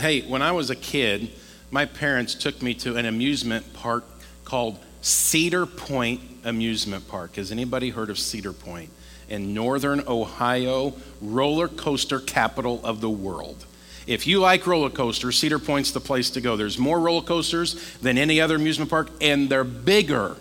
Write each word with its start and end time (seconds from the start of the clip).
Hey, 0.00 0.22
when 0.22 0.40
I 0.40 0.52
was 0.52 0.70
a 0.70 0.76
kid, 0.76 1.30
my 1.70 1.84
parents 1.84 2.34
took 2.34 2.62
me 2.62 2.72
to 2.76 2.96
an 2.96 3.04
amusement 3.04 3.70
park 3.74 4.02
called 4.46 4.78
Cedar 5.02 5.66
Point 5.66 6.22
Amusement 6.42 7.06
Park. 7.06 7.36
Has 7.36 7.52
anybody 7.52 7.90
heard 7.90 8.08
of 8.08 8.18
Cedar 8.18 8.54
Point? 8.54 8.88
In 9.28 9.52
northern 9.52 10.00
Ohio, 10.08 10.94
roller 11.20 11.68
coaster 11.68 12.18
capital 12.18 12.80
of 12.82 13.02
the 13.02 13.10
world. 13.10 13.66
If 14.06 14.26
you 14.26 14.40
like 14.40 14.66
roller 14.66 14.88
coasters, 14.88 15.38
Cedar 15.38 15.58
Point's 15.58 15.90
the 15.90 16.00
place 16.00 16.30
to 16.30 16.40
go. 16.40 16.56
There's 16.56 16.78
more 16.78 16.98
roller 16.98 17.20
coasters 17.20 17.74
than 17.98 18.16
any 18.16 18.40
other 18.40 18.56
amusement 18.56 18.90
park, 18.90 19.10
and 19.20 19.50
they're 19.50 19.64
bigger 19.64 20.38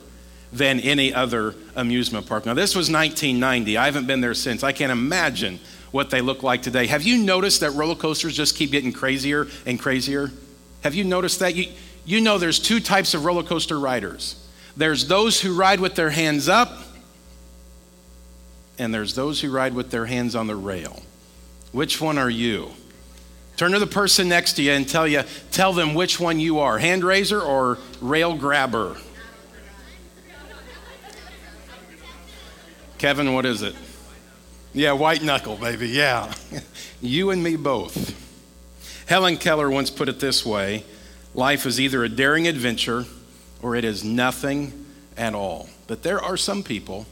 than 0.54 0.80
any 0.80 1.14
other 1.14 1.54
amusement 1.76 2.28
park. 2.28 2.46
Now, 2.46 2.54
this 2.54 2.76
was 2.76 2.89
1990. 2.89 3.76
I 3.76 3.86
haven't 3.88 4.07
been 4.07 4.21
there 4.21 4.34
since. 4.34 4.64
I 4.64 4.71
can't 4.71 4.94
imagine 4.94 5.60
what 5.92 6.10
they 6.10 6.21
look 6.21 6.44
like 6.44 6.62
today. 6.62 6.88
Have 6.88 7.04
you 7.04 7.18
noticed 7.18 7.62
that 7.62 7.71
roller 7.71 7.96
coasters 7.96 8.36
just 8.36 8.56
keep 8.56 8.71
getting 8.71 8.94
crazier 8.94 9.48
and 9.66 9.80
crazier? 9.80 10.32
Have 10.84 10.96
you 10.96 11.04
noticed 11.04 11.39
that? 11.39 11.56
You, 11.56 11.71
you 12.06 12.21
know 12.21 12.38
there's 12.38 12.60
two 12.60 12.79
types 12.79 13.14
of 13.14 13.25
roller 13.25 13.43
coaster 13.43 13.79
riders 13.79 14.36
there's 14.79 15.07
those 15.07 15.42
who 15.42 15.54
ride 15.54 15.82
with 15.82 15.96
their 15.96 16.10
hands 16.10 16.48
up, 16.48 16.71
and 18.78 18.93
there's 18.93 19.14
those 19.14 19.42
who 19.42 19.52
ride 19.52 19.74
with 19.74 19.92
their 19.92 20.06
hands 20.06 20.36
on 20.36 20.48
the 20.48 20.56
rail. 20.56 21.04
Which 21.74 22.00
one 22.00 22.18
are 22.18 22.29
you? 22.29 22.71
Turn 23.57 23.74
to 23.74 23.79
the 23.79 23.87
person 23.87 24.29
next 24.29 24.54
to 24.54 24.64
you 24.64 24.71
and 24.71 24.87
tell 24.87 25.06
you, 25.06 25.24
tell 25.51 25.74
them 25.74 25.96
which 25.96 26.18
one 26.18 26.40
you 26.40 26.60
are, 26.60 26.78
hand 26.78 27.04
raiser 27.04 27.42
or 27.42 27.78
rail 28.00 28.37
grabber. 28.37 28.96
Kevin, 32.98 33.34
what 33.34 33.45
is 33.45 33.62
it? 33.62 33.76
Yeah, 34.73 34.91
white 34.91 35.23
knuckle, 35.23 35.55
baby. 35.55 35.89
Yeah. 35.89 36.33
you 37.02 37.31
and 37.31 37.44
me 37.44 37.55
both. 37.55 38.16
Helen 39.08 39.38
Keller 39.38 39.69
once 39.69 39.89
put 39.89 40.08
it 40.08 40.19
this 40.19 40.45
way 40.45 40.83
life 41.33 41.66
is 41.66 41.80
either 41.80 42.03
a 42.03 42.09
daring 42.09 42.47
adventure 42.47 43.05
or 43.61 43.76
it 43.76 43.84
is 43.84 44.03
nothing 44.03 44.86
at 45.17 45.34
all. 45.34 45.70
But 45.88 46.03
there 46.03 46.22
are 46.22 46.38
some 46.38 46.64
people 46.64 47.08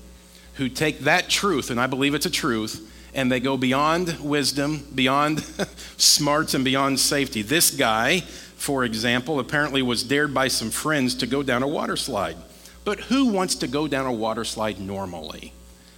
who 0.55 0.69
take 0.69 0.99
that 0.99 1.29
truth, 1.29 1.69
and 1.71 1.79
I 1.79 1.87
believe 1.87 2.13
it's 2.13 2.25
a 2.25 2.31
truth, 2.31 2.91
and 3.13 3.31
they 3.31 3.39
go 3.39 3.57
beyond 3.57 4.19
wisdom, 4.19 4.87
beyond 4.93 5.39
smarts, 5.97 6.53
and 6.53 6.63
beyond 6.63 6.99
safety. 6.99 7.41
This 7.41 7.71
guy, 7.71 8.21
for 8.21 8.83
example, 8.83 9.39
apparently 9.39 9.81
was 9.81 10.03
dared 10.03 10.33
by 10.33 10.47
some 10.47 10.69
friends 10.69 11.15
to 11.15 11.27
go 11.27 11.43
down 11.43 11.63
a 11.63 11.67
water 11.67 11.97
slide. 11.97 12.37
But 12.85 13.01
who 13.01 13.25
wants 13.25 13.55
to 13.55 13.67
go 13.67 13.87
down 13.87 14.05
a 14.05 14.13
water 14.13 14.45
slide 14.45 14.79
normally? 14.79 15.53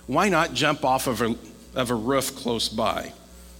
Why 0.07 0.29
not 0.29 0.53
jump 0.53 0.83
off 0.83 1.05
of 1.05 1.21
a, 1.21 1.35
of 1.75 1.91
a 1.91 1.95
roof 1.95 2.35
close 2.35 2.69
by? 2.69 3.13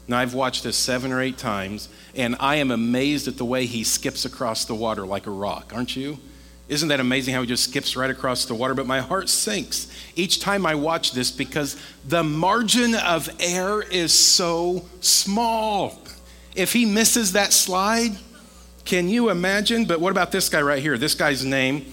Now, 0.07 0.17
I've 0.17 0.33
watched 0.33 0.63
this 0.63 0.75
seven 0.75 1.11
or 1.11 1.21
eight 1.21 1.37
times, 1.37 1.87
and 2.15 2.35
I 2.39 2.55
am 2.55 2.71
amazed 2.71 3.27
at 3.27 3.37
the 3.37 3.45
way 3.45 3.67
he 3.67 3.83
skips 3.83 4.25
across 4.25 4.65
the 4.65 4.73
water 4.73 5.05
like 5.05 5.27
a 5.27 5.31
rock, 5.31 5.71
aren't 5.73 5.95
you? 5.95 6.17
Isn't 6.67 6.89
that 6.89 6.99
amazing 6.99 7.33
how 7.33 7.41
he 7.41 7.47
just 7.47 7.63
skips 7.63 7.95
right 7.95 8.09
across 8.09 8.45
the 8.45 8.53
water? 8.53 8.75
But 8.75 8.85
my 8.85 9.01
heart 9.01 9.27
sinks 9.27 9.87
each 10.15 10.39
time 10.39 10.65
I 10.65 10.75
watch 10.75 11.13
this 11.13 11.31
because 11.31 11.81
the 12.07 12.23
margin 12.23 12.95
of 12.95 13.29
error 13.39 13.83
is 13.83 14.13
so 14.13 14.85
small. 15.01 15.99
If 16.55 16.73
he 16.73 16.85
misses 16.85 17.33
that 17.33 17.53
slide, 17.53 18.17
can 18.85 19.09
you 19.09 19.29
imagine? 19.29 19.85
But 19.85 19.99
what 19.99 20.11
about 20.11 20.31
this 20.31 20.49
guy 20.49 20.61
right 20.61 20.81
here? 20.81 20.97
This 20.97 21.15
guy's 21.15 21.43
name 21.43 21.85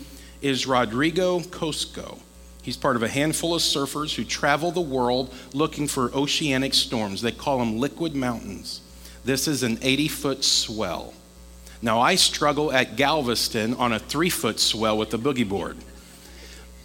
is 0.43 0.67
Rodrigo 0.67 1.41
Cosco. 1.41 2.19
He's 2.67 2.77
part 2.77 2.97
of 2.97 3.05
a 3.05 3.09
handful 3.09 3.55
of 3.55 3.63
surfers 3.63 4.17
who 4.17 4.25
travel 4.25 4.73
the 4.73 4.81
world 4.81 5.33
looking 5.53 5.87
for 5.87 6.13
oceanic 6.13 6.75
storms. 6.75 7.23
They 7.23 7.31
call 7.31 7.61
them 7.61 7.79
liquid 7.79 8.17
mountains. 8.17 8.81
This 9.25 9.47
is 9.47 9.63
an 9.63 9.79
80 9.83 10.09
foot 10.09 10.43
swell. 10.43 11.15
Now, 11.81 12.01
I 12.01 12.17
struggle 12.17 12.73
at 12.73 12.97
Galveston 12.97 13.75
on 13.75 13.93
a 13.93 14.01
three 14.01 14.31
foot 14.31 14.59
swell 14.59 14.99
with 14.99 15.11
the 15.11 15.17
boogie 15.17 15.49
board. 15.49 15.77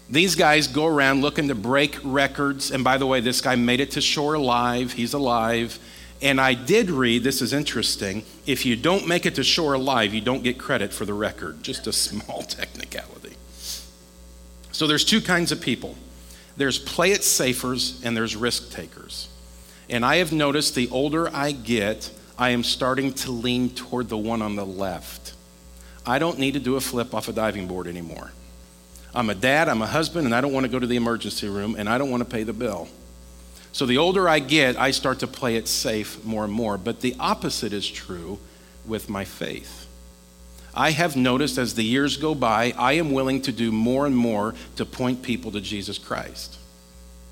These 0.08 0.36
guys 0.36 0.68
go 0.68 0.86
around 0.86 1.22
looking 1.22 1.48
to 1.48 1.56
break 1.56 1.98
records. 2.04 2.70
And 2.70 2.84
by 2.84 3.00
the 3.00 3.08
way, 3.08 3.20
this 3.20 3.42
guy 3.42 3.56
made 3.56 3.80
it 3.80 3.90
to 3.92 4.02
shore 4.02 4.36
alive. 4.36 4.94
He's 4.94 5.16
alive. 5.16 5.80
And 6.22 6.40
I 6.40 6.54
did 6.54 6.92
read, 6.92 7.24
this 7.24 7.42
is 7.42 7.54
interesting, 7.54 8.24
if 8.46 8.68
you 8.68 8.76
don't 8.76 9.08
make 9.08 9.26
it 9.26 9.34
to 9.34 9.44
shore 9.44 9.74
alive, 9.74 10.14
you 10.14 10.22
don't 10.22 10.44
get 10.44 10.60
credit 10.60 10.94
for 10.94 11.06
the 11.06 11.16
record. 11.16 11.64
Just 11.64 11.88
a 11.88 11.92
small 12.08 12.44
technicality. 12.44 13.36
So 14.72 14.88
there's 14.88 15.06
two 15.06 15.22
kinds 15.22 15.52
of 15.52 15.62
people 15.62 15.96
there's 16.58 16.78
play 16.78 17.12
it 17.12 17.24
safers 17.24 18.02
and 18.04 18.16
there's 18.16 18.36
risk 18.36 18.72
takers. 18.72 19.30
And 19.90 20.06
I 20.06 20.18
have 20.18 20.32
noticed 20.32 20.76
the 20.76 20.90
older 20.90 21.34
I 21.34 21.54
get, 21.54 22.12
I 22.38 22.50
am 22.50 22.64
starting 22.64 23.14
to 23.14 23.32
lean 23.32 23.70
toward 23.70 24.10
the 24.10 24.18
one 24.18 24.42
on 24.42 24.56
the 24.56 24.66
left. 24.66 25.34
I 26.06 26.20
don't 26.20 26.40
need 26.40 26.54
to 26.54 26.60
do 26.60 26.76
a 26.76 26.82
flip 26.82 27.14
off 27.14 27.28
a 27.28 27.34
diving 27.34 27.68
board 27.68 27.88
anymore. 27.88 28.32
I'm 29.14 29.30
a 29.30 29.36
dad, 29.36 29.70
I'm 29.70 29.82
a 29.82 29.88
husband, 29.88 30.26
and 30.26 30.34
I 30.34 30.42
don't 30.42 30.54
want 30.54 30.66
to 30.66 30.72
go 30.72 30.80
to 30.80 30.88
the 30.88 30.96
emergency 30.96 31.48
room, 31.48 31.76
and 31.78 31.90
I 31.90 31.98
don't 31.98 32.10
want 32.10 32.24
to 32.24 32.30
pay 32.30 32.44
the 32.44 32.54
bill. 32.54 32.88
So 33.74 33.86
the 33.86 33.98
older 33.98 34.28
I 34.28 34.40
get, 34.40 34.78
I 34.78 34.92
start 34.92 35.20
to 35.20 35.28
play 35.28 35.56
it 35.56 35.68
safe 35.68 36.24
more 36.24 36.44
and 36.44 36.54
more. 36.54 36.78
But 36.78 37.02
the 37.02 37.16
opposite 37.20 37.74
is 37.74 37.90
true 37.90 38.40
with 38.86 39.10
my 39.10 39.26
faith. 39.26 39.88
I 40.74 40.92
have 40.92 41.16
noticed 41.16 41.58
as 41.58 41.76
the 41.76 41.84
years 41.84 42.18
go 42.18 42.34
by, 42.34 42.74
I 42.78 42.94
am 42.94 43.12
willing 43.12 43.42
to 43.44 43.52
do 43.52 43.72
more 43.72 44.06
and 44.06 44.16
more 44.16 44.56
to 44.78 44.86
point 44.86 45.22
people 45.22 45.52
to 45.52 45.62
Jesus 45.62 45.98
Christ 45.98 46.58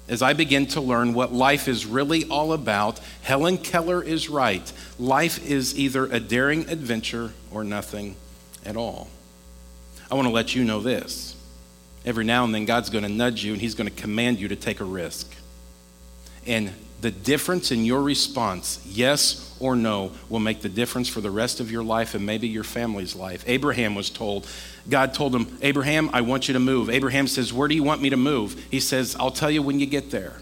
as 0.10 0.24
I 0.24 0.34
begin 0.34 0.66
to 0.68 0.82
learn 0.82 1.14
what 1.14 1.32
life 1.32 1.68
is 1.68 1.86
really 1.86 2.26
all 2.26 2.52
about, 2.52 3.00
Helen 3.22 3.60
Keller 3.60 4.04
is 4.04 4.28
right. 4.28 4.74
Life 4.98 5.48
is 5.48 5.78
either 5.78 6.06
a 6.06 6.20
daring 6.20 6.68
adventure 6.68 7.32
or 7.52 7.64
nothing 7.64 8.16
at 8.66 8.76
all. 8.76 9.08
I 10.10 10.16
want 10.16 10.28
to 10.28 10.34
let 10.34 10.56
you 10.56 10.64
know 10.64 10.82
this. 10.82 11.36
Every 12.06 12.26
now 12.26 12.44
and 12.44 12.56
then, 12.56 12.66
God's 12.66 12.90
going 12.90 13.04
to 13.04 13.10
nudge 13.10 13.44
you 13.44 13.54
and 13.54 13.62
He's 13.62 13.76
going 13.76 13.90
to 13.90 13.96
command 13.96 14.40
you 14.40 14.48
to 14.48 14.56
take 14.56 14.80
a 14.80 14.86
risk. 14.86 15.32
And 16.48 16.74
the 17.02 17.12
difference 17.12 17.72
in 17.72 17.86
your 17.86 18.02
response, 18.02 18.82
yes 18.86 19.56
or 19.60 19.76
no, 19.76 20.12
will 20.30 20.40
make 20.40 20.62
the 20.62 20.70
difference 20.70 21.08
for 21.08 21.22
the 21.22 21.32
rest 21.32 21.60
of 21.60 21.72
your 21.72 21.84
life 21.84 22.14
and 22.14 22.26
maybe 22.26 22.48
your 22.48 22.64
family's 22.64 23.16
life. 23.16 23.44
Abraham 23.48 23.96
was 23.96 24.10
told, 24.10 24.48
God 24.90 25.14
told 25.14 25.36
him, 25.36 25.58
Abraham, 25.62 26.09
I 26.14 26.22
want 26.22 26.48
you 26.48 26.54
to 26.54 26.59
move. 26.59 26.90
Abraham 26.90 27.28
says, 27.28 27.54
Where 27.54 27.68
do 27.68 27.76
you 27.76 27.84
want 27.84 28.02
me 28.02 28.09
to 28.09 28.18
move? 28.18 28.66
He 28.70 28.80
says, 28.80 29.16
I'll 29.20 29.32
tell 29.32 29.52
you 29.52 29.62
when 29.62 29.80
you 29.80 29.86
get 29.86 30.12
there. 30.12 30.34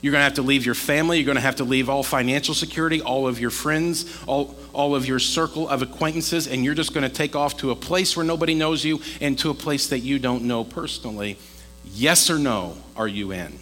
You're 0.00 0.12
going 0.12 0.20
to 0.20 0.24
have 0.24 0.34
to 0.34 0.42
leave 0.42 0.64
your 0.64 0.76
family. 0.76 1.18
You're 1.18 1.26
going 1.26 1.36
to 1.36 1.42
have 1.42 1.56
to 1.56 1.64
leave 1.64 1.90
all 1.90 2.04
financial 2.04 2.54
security, 2.54 3.02
all 3.02 3.26
of 3.26 3.40
your 3.40 3.50
friends, 3.50 4.22
all, 4.26 4.54
all 4.72 4.94
of 4.94 5.06
your 5.06 5.18
circle 5.18 5.68
of 5.68 5.82
acquaintances, 5.82 6.46
and 6.46 6.64
you're 6.64 6.74
just 6.74 6.94
going 6.94 7.02
to 7.02 7.14
take 7.14 7.34
off 7.34 7.56
to 7.58 7.72
a 7.72 7.76
place 7.76 8.16
where 8.16 8.24
nobody 8.24 8.54
knows 8.54 8.84
you 8.84 9.00
and 9.20 9.36
to 9.40 9.50
a 9.50 9.54
place 9.54 9.88
that 9.88 10.00
you 10.00 10.20
don't 10.20 10.44
know 10.44 10.62
personally. 10.62 11.36
Yes 11.84 12.30
or 12.30 12.38
no, 12.38 12.76
are 12.96 13.08
you 13.08 13.32
in? 13.32 13.58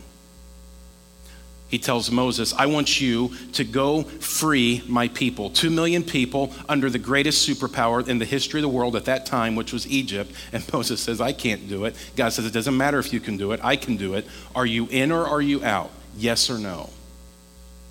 He 1.68 1.78
tells 1.78 2.10
Moses, 2.12 2.54
I 2.54 2.66
want 2.66 3.00
you 3.00 3.32
to 3.54 3.64
go 3.64 4.04
free 4.04 4.82
my 4.86 5.08
people. 5.08 5.50
Two 5.50 5.70
million 5.70 6.04
people 6.04 6.54
under 6.68 6.88
the 6.88 6.98
greatest 6.98 7.48
superpower 7.48 8.06
in 8.06 8.18
the 8.18 8.24
history 8.24 8.60
of 8.60 8.62
the 8.62 8.68
world 8.68 8.94
at 8.94 9.06
that 9.06 9.26
time, 9.26 9.56
which 9.56 9.72
was 9.72 9.86
Egypt. 9.88 10.32
And 10.52 10.64
Moses 10.72 11.00
says, 11.00 11.20
I 11.20 11.32
can't 11.32 11.68
do 11.68 11.84
it. 11.84 11.96
God 12.14 12.28
says, 12.28 12.46
It 12.46 12.52
doesn't 12.52 12.76
matter 12.76 13.00
if 13.00 13.12
you 13.12 13.18
can 13.18 13.36
do 13.36 13.52
it, 13.52 13.60
I 13.64 13.76
can 13.76 13.96
do 13.96 14.14
it. 14.14 14.26
Are 14.54 14.66
you 14.66 14.86
in 14.90 15.10
or 15.10 15.26
are 15.26 15.42
you 15.42 15.64
out? 15.64 15.90
Yes 16.16 16.48
or 16.48 16.58
no? 16.58 16.90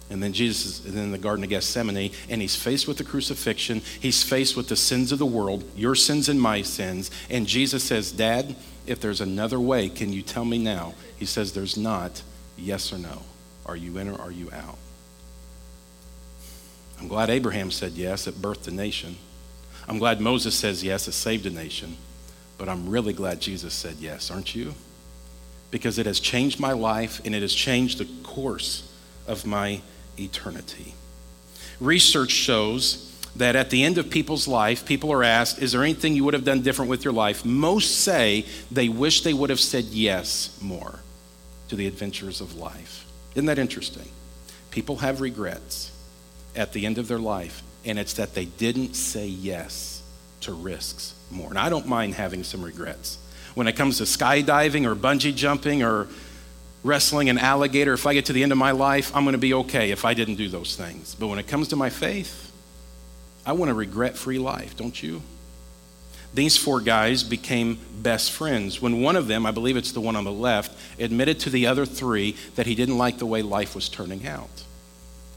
And 0.10 0.22
then 0.22 0.34
Jesus 0.34 0.86
is 0.86 0.96
in 0.96 1.12
the 1.12 1.18
Garden 1.18 1.44
of 1.44 1.50
Gethsemane, 1.50 2.12
and 2.30 2.40
he's 2.40 2.56
faced 2.56 2.88
with 2.88 2.98
the 2.98 3.04
crucifixion. 3.04 3.82
He's 4.00 4.22
faced 4.22 4.56
with 4.56 4.70
the 4.70 4.76
sins 4.76 5.12
of 5.12 5.18
the 5.18 5.26
world, 5.26 5.64
your 5.76 5.96
sins 5.96 6.30
and 6.30 6.40
my 6.40 6.62
sins. 6.62 7.10
And 7.28 7.48
Jesus 7.48 7.84
says, 7.84 8.12
Dad, 8.12 8.56
if 8.86 9.02
there's 9.02 9.20
another 9.20 9.60
way, 9.60 9.90
can 9.90 10.14
you 10.14 10.22
tell 10.22 10.46
me 10.46 10.60
now? 10.60 10.94
He 11.18 11.26
says, 11.26 11.52
There's 11.52 11.76
not. 11.76 12.22
Yes 12.58 12.94
or 12.94 12.98
no? 12.98 13.24
Are 13.66 13.76
you 13.76 13.98
in 13.98 14.10
or 14.10 14.20
are 14.22 14.32
you 14.32 14.50
out? 14.52 14.78
I'm 17.00 17.08
glad 17.08 17.30
Abraham 17.30 17.72
said 17.72 17.94
yes, 17.94 18.28
it 18.28 18.36
birthed 18.36 18.68
a 18.68 18.72
nation. 18.72 19.18
I'm 19.88 20.00
glad 20.00 20.22
Moses 20.22 20.56
says 20.56 20.84
yes, 20.84 21.08
it 21.08 21.12
saved 21.14 21.46
a 21.46 21.50
nation. 21.50 21.98
But 22.58 22.70
I'm 22.70 22.90
really 22.90 23.14
glad 23.14 23.42
Jesus 23.42 23.74
said 23.74 23.98
yes, 24.00 24.32
aren't 24.32 24.56
you? 24.56 24.74
Because 25.72 26.00
it 26.00 26.06
has 26.06 26.20
changed 26.20 26.60
my 26.60 26.72
life 26.72 27.22
and 27.26 27.36
it 27.36 27.42
has 27.42 27.54
changed 27.54 27.98
the 27.98 28.08
course 28.24 28.92
of 29.28 29.46
my 29.46 29.82
eternity. 30.18 30.94
Research 31.80 32.32
shows 32.32 33.12
that 33.36 33.56
at 33.58 33.70
the 33.70 33.84
end 33.84 33.98
of 33.98 34.10
people's 34.10 34.48
life, 34.48 34.86
people 34.86 35.12
are 35.12 35.24
asked, 35.24 35.62
Is 35.62 35.74
there 35.74 35.84
anything 35.84 36.16
you 36.16 36.24
would 36.24 36.34
have 36.34 36.46
done 36.46 36.62
different 36.62 36.90
with 36.90 37.04
your 37.04 37.14
life? 37.14 37.44
Most 37.44 38.00
say 38.00 38.46
they 38.72 38.88
wish 38.88 39.22
they 39.22 39.34
would 39.34 39.50
have 39.50 39.60
said 39.60 39.86
yes 39.86 40.58
more 40.62 41.00
to 41.68 41.76
the 41.76 41.88
adventures 41.88 42.40
of 42.40 42.56
life. 42.56 43.06
Isn't 43.36 43.46
that 43.48 43.60
interesting? 43.60 44.10
People 44.72 44.98
have 44.98 45.22
regrets 45.22 45.92
at 46.56 46.74
the 46.74 46.86
end 46.86 46.98
of 46.98 47.08
their 47.08 47.20
life, 47.20 47.62
and 47.84 48.00
it's 48.00 48.14
that 48.14 48.34
they 48.34 48.46
didn't 48.46 48.96
say 48.96 49.28
yes 49.28 50.02
to 50.42 50.54
risks 50.54 51.14
more. 51.32 51.50
And 51.50 51.60
I 51.60 51.70
don't 51.70 51.88
mind 51.88 52.16
having 52.16 52.44
some 52.44 52.64
regrets. 52.64 53.18
When 53.54 53.68
it 53.68 53.76
comes 53.76 53.98
to 53.98 54.04
skydiving 54.04 54.86
or 54.86 54.96
bungee 54.96 55.36
jumping 55.36 55.84
or 55.84 56.08
wrestling 56.84 57.30
an 57.30 57.38
alligator, 57.38 57.94
if 57.94 58.06
I 58.06 58.14
get 58.14 58.26
to 58.26 58.34
the 58.34 58.44
end 58.44 58.52
of 58.52 58.58
my 58.58 58.72
life, 58.72 59.16
I'm 59.16 59.24
going 59.24 59.34
to 59.34 59.40
be 59.40 59.54
okay 59.54 59.92
if 59.92 60.06
I 60.06 60.14
didn't 60.14 60.36
do 60.36 60.48
those 60.48 60.76
things. 60.76 61.16
But 61.16 61.28
when 61.28 61.40
it 61.40 61.48
comes 61.48 61.70
to 61.70 61.76
my 61.76 61.90
faith, 61.90 62.52
I 63.46 63.54
want 63.54 63.72
a 63.72 63.74
regret 63.74 64.18
free 64.18 64.40
life, 64.40 64.76
don't 64.78 65.02
you? 65.02 65.22
These 66.36 66.58
four 66.58 66.82
guys 66.82 67.24
became 67.24 67.80
best 68.04 68.32
friends 68.32 68.82
when 68.82 69.02
one 69.02 69.16
of 69.16 69.28
them, 69.28 69.46
I 69.46 69.52
believe 69.52 69.78
it's 69.78 69.94
the 69.94 70.02
one 70.02 70.18
on 70.18 70.26
the 70.26 70.32
left, 70.32 70.78
admitted 71.00 71.40
to 71.42 71.50
the 71.50 71.66
other 71.66 71.86
three 71.86 72.36
that 72.56 72.68
he 72.68 72.76
didn't 72.76 72.98
like 72.98 73.18
the 73.18 73.26
way 73.26 73.42
life 73.42 73.74
was 73.74 73.88
turning 73.88 74.28
out. 74.28 74.64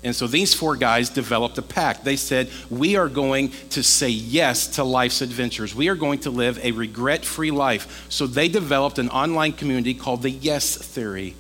And 0.03 0.15
so 0.15 0.27
these 0.27 0.55
four 0.55 0.75
guys 0.75 1.09
developed 1.09 1.57
a 1.57 1.63
pact. 1.63 2.05
They 2.05 2.17
said, 2.17 2.51
We 2.69 2.97
are 2.97 3.09
going 3.09 3.51
to 3.71 3.83
say 3.83 4.09
yes 4.09 4.67
to 4.77 4.85
life's 4.85 5.23
adventures. 5.23 5.73
We 5.73 5.89
are 5.89 5.97
going 5.97 6.19
to 6.21 6.31
live 6.31 6.59
a 6.65 6.73
regret 6.73 7.25
free 7.25 7.53
life. 7.53 8.07
So 8.09 8.27
they 8.27 8.49
developed 8.49 8.99
an 8.99 9.09
online 9.09 9.53
community 9.53 9.95
called 9.95 10.23
the 10.23 10.31
Yes 10.31 10.77
Theory 10.77 11.35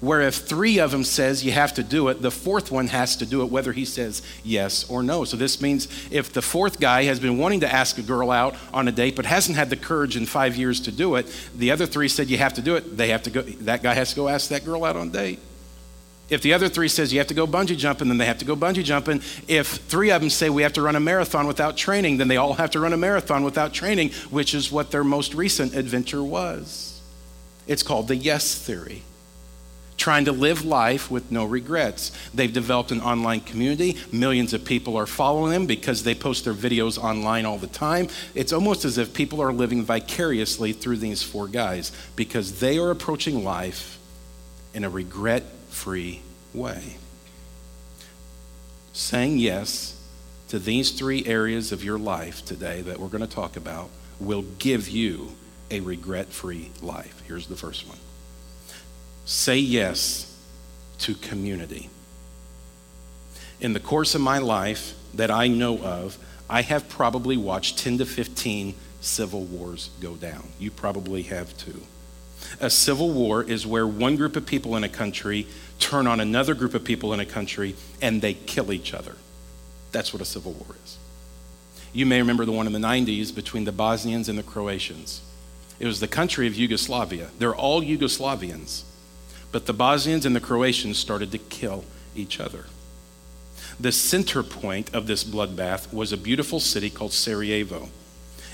where 0.00 0.22
if 0.22 0.34
three 0.36 0.78
of 0.78 0.90
them 0.90 1.04
says 1.04 1.44
you 1.44 1.52
have 1.52 1.74
to 1.74 1.82
do 1.82 2.08
it 2.08 2.22
the 2.22 2.30
fourth 2.30 2.70
one 2.70 2.88
has 2.88 3.16
to 3.16 3.26
do 3.26 3.42
it 3.42 3.50
whether 3.50 3.72
he 3.72 3.84
says 3.84 4.22
yes 4.42 4.88
or 4.88 5.02
no. 5.02 5.24
So 5.24 5.36
this 5.36 5.60
means 5.60 5.88
if 6.10 6.32
the 6.32 6.42
fourth 6.42 6.80
guy 6.80 7.04
has 7.04 7.20
been 7.20 7.38
wanting 7.38 7.60
to 7.60 7.72
ask 7.72 7.98
a 7.98 8.02
girl 8.02 8.30
out 8.30 8.54
on 8.72 8.88
a 8.88 8.92
date 8.92 9.16
but 9.16 9.26
hasn't 9.26 9.56
had 9.56 9.70
the 9.70 9.76
courage 9.76 10.16
in 10.16 10.26
five 10.26 10.56
years 10.56 10.80
to 10.80 10.92
do 10.92 11.14
it 11.16 11.26
the 11.54 11.70
other 11.70 11.86
three 11.86 12.08
said 12.08 12.28
you 12.28 12.38
have 12.38 12.54
to 12.54 12.62
do 12.62 12.76
it 12.76 12.96
they 12.96 13.08
have 13.08 13.22
to 13.22 13.30
go 13.30 13.42
that 13.42 13.82
guy 13.82 13.94
has 13.94 14.10
to 14.10 14.16
go 14.16 14.28
ask 14.28 14.48
that 14.48 14.64
girl 14.64 14.84
out 14.84 14.96
on 14.96 15.08
a 15.08 15.12
date. 15.12 15.38
If 16.30 16.42
the 16.42 16.54
other 16.54 16.68
three 16.68 16.88
says 16.88 17.12
you 17.12 17.18
have 17.18 17.28
to 17.28 17.34
go 17.34 17.46
bungee 17.46 17.76
jumping 17.76 18.08
then 18.08 18.16
they 18.16 18.26
have 18.26 18.38
to 18.38 18.44
go 18.44 18.56
bungee 18.56 18.84
jumping. 18.84 19.20
If 19.48 19.66
three 19.66 20.10
of 20.10 20.20
them 20.20 20.30
say 20.30 20.48
we 20.48 20.62
have 20.62 20.72
to 20.74 20.82
run 20.82 20.96
a 20.96 21.00
marathon 21.00 21.46
without 21.46 21.76
training 21.76 22.16
then 22.16 22.28
they 22.28 22.36
all 22.38 22.54
have 22.54 22.70
to 22.70 22.80
run 22.80 22.92
a 22.94 22.96
marathon 22.96 23.42
without 23.42 23.74
training 23.74 24.10
which 24.30 24.54
is 24.54 24.72
what 24.72 24.90
their 24.90 25.04
most 25.04 25.34
recent 25.34 25.74
adventure 25.74 26.22
was. 26.22 27.02
It's 27.66 27.82
called 27.82 28.08
the 28.08 28.16
yes 28.16 28.54
theory 28.54 29.02
trying 30.00 30.24
to 30.24 30.32
live 30.32 30.64
life 30.64 31.10
with 31.10 31.30
no 31.30 31.44
regrets. 31.44 32.10
They've 32.32 32.52
developed 32.52 32.90
an 32.90 33.02
online 33.02 33.40
community. 33.40 33.98
Millions 34.10 34.54
of 34.54 34.64
people 34.64 34.96
are 34.96 35.06
following 35.06 35.52
them 35.52 35.66
because 35.66 36.02
they 36.02 36.14
post 36.14 36.44
their 36.44 36.54
videos 36.54 36.96
online 36.96 37.44
all 37.44 37.58
the 37.58 37.66
time. 37.66 38.08
It's 38.34 38.52
almost 38.52 38.86
as 38.86 38.96
if 38.96 39.12
people 39.12 39.42
are 39.42 39.52
living 39.52 39.84
vicariously 39.84 40.72
through 40.72 40.96
these 40.96 41.22
four 41.22 41.48
guys 41.48 41.92
because 42.16 42.60
they 42.60 42.78
are 42.78 42.90
approaching 42.90 43.44
life 43.44 43.98
in 44.72 44.84
a 44.84 44.90
regret 44.90 45.42
free 45.68 46.22
way. 46.54 46.96
Saying 48.94 49.38
yes 49.38 50.00
to 50.48 50.58
these 50.58 50.92
three 50.92 51.26
areas 51.26 51.72
of 51.72 51.84
your 51.84 51.98
life 51.98 52.42
today 52.44 52.80
that 52.82 52.98
we're 52.98 53.08
going 53.08 53.20
to 53.20 53.26
talk 53.26 53.54
about 53.54 53.90
will 54.18 54.42
give 54.58 54.88
you 54.88 55.32
a 55.70 55.80
regret 55.80 56.28
free 56.28 56.70
life. 56.80 57.22
Here's 57.26 57.46
the 57.46 57.56
first 57.56 57.86
one 57.86 57.98
say 59.30 59.56
yes 59.56 60.26
to 60.98 61.14
community. 61.14 61.88
In 63.60 63.74
the 63.74 63.80
course 63.80 64.16
of 64.16 64.20
my 64.20 64.38
life 64.38 64.94
that 65.14 65.30
I 65.30 65.46
know 65.46 65.78
of, 65.78 66.18
I 66.48 66.62
have 66.62 66.88
probably 66.88 67.36
watched 67.36 67.78
10 67.78 67.98
to 67.98 68.06
15 68.06 68.74
civil 69.00 69.44
wars 69.44 69.90
go 70.00 70.16
down. 70.16 70.48
You 70.58 70.72
probably 70.72 71.22
have 71.22 71.56
too. 71.56 71.80
A 72.60 72.68
civil 72.68 73.12
war 73.12 73.44
is 73.44 73.64
where 73.64 73.86
one 73.86 74.16
group 74.16 74.34
of 74.34 74.46
people 74.46 74.74
in 74.74 74.82
a 74.82 74.88
country 74.88 75.46
turn 75.78 76.08
on 76.08 76.18
another 76.18 76.54
group 76.54 76.74
of 76.74 76.82
people 76.82 77.14
in 77.14 77.20
a 77.20 77.24
country 77.24 77.76
and 78.02 78.20
they 78.20 78.34
kill 78.34 78.72
each 78.72 78.92
other. 78.92 79.14
That's 79.92 80.12
what 80.12 80.20
a 80.20 80.24
civil 80.24 80.54
war 80.54 80.74
is. 80.84 80.98
You 81.92 82.04
may 82.04 82.18
remember 82.18 82.44
the 82.44 82.52
one 82.52 82.66
in 82.66 82.72
the 82.72 82.80
90s 82.80 83.32
between 83.32 83.62
the 83.62 83.72
Bosnians 83.72 84.28
and 84.28 84.36
the 84.36 84.42
Croatians. 84.42 85.20
It 85.78 85.86
was 85.86 86.00
the 86.00 86.08
country 86.08 86.48
of 86.48 86.56
Yugoslavia. 86.56 87.28
They're 87.38 87.54
all 87.54 87.80
Yugoslavians. 87.80 88.82
But 89.52 89.66
the 89.66 89.72
Bosnians 89.72 90.26
and 90.26 90.34
the 90.34 90.40
Croatians 90.40 90.98
started 90.98 91.32
to 91.32 91.38
kill 91.38 91.84
each 92.14 92.40
other. 92.40 92.66
The 93.78 93.92
center 93.92 94.42
point 94.42 94.94
of 94.94 95.06
this 95.06 95.24
bloodbath 95.24 95.92
was 95.92 96.12
a 96.12 96.16
beautiful 96.16 96.60
city 96.60 96.90
called 96.90 97.12
Sarajevo. 97.12 97.88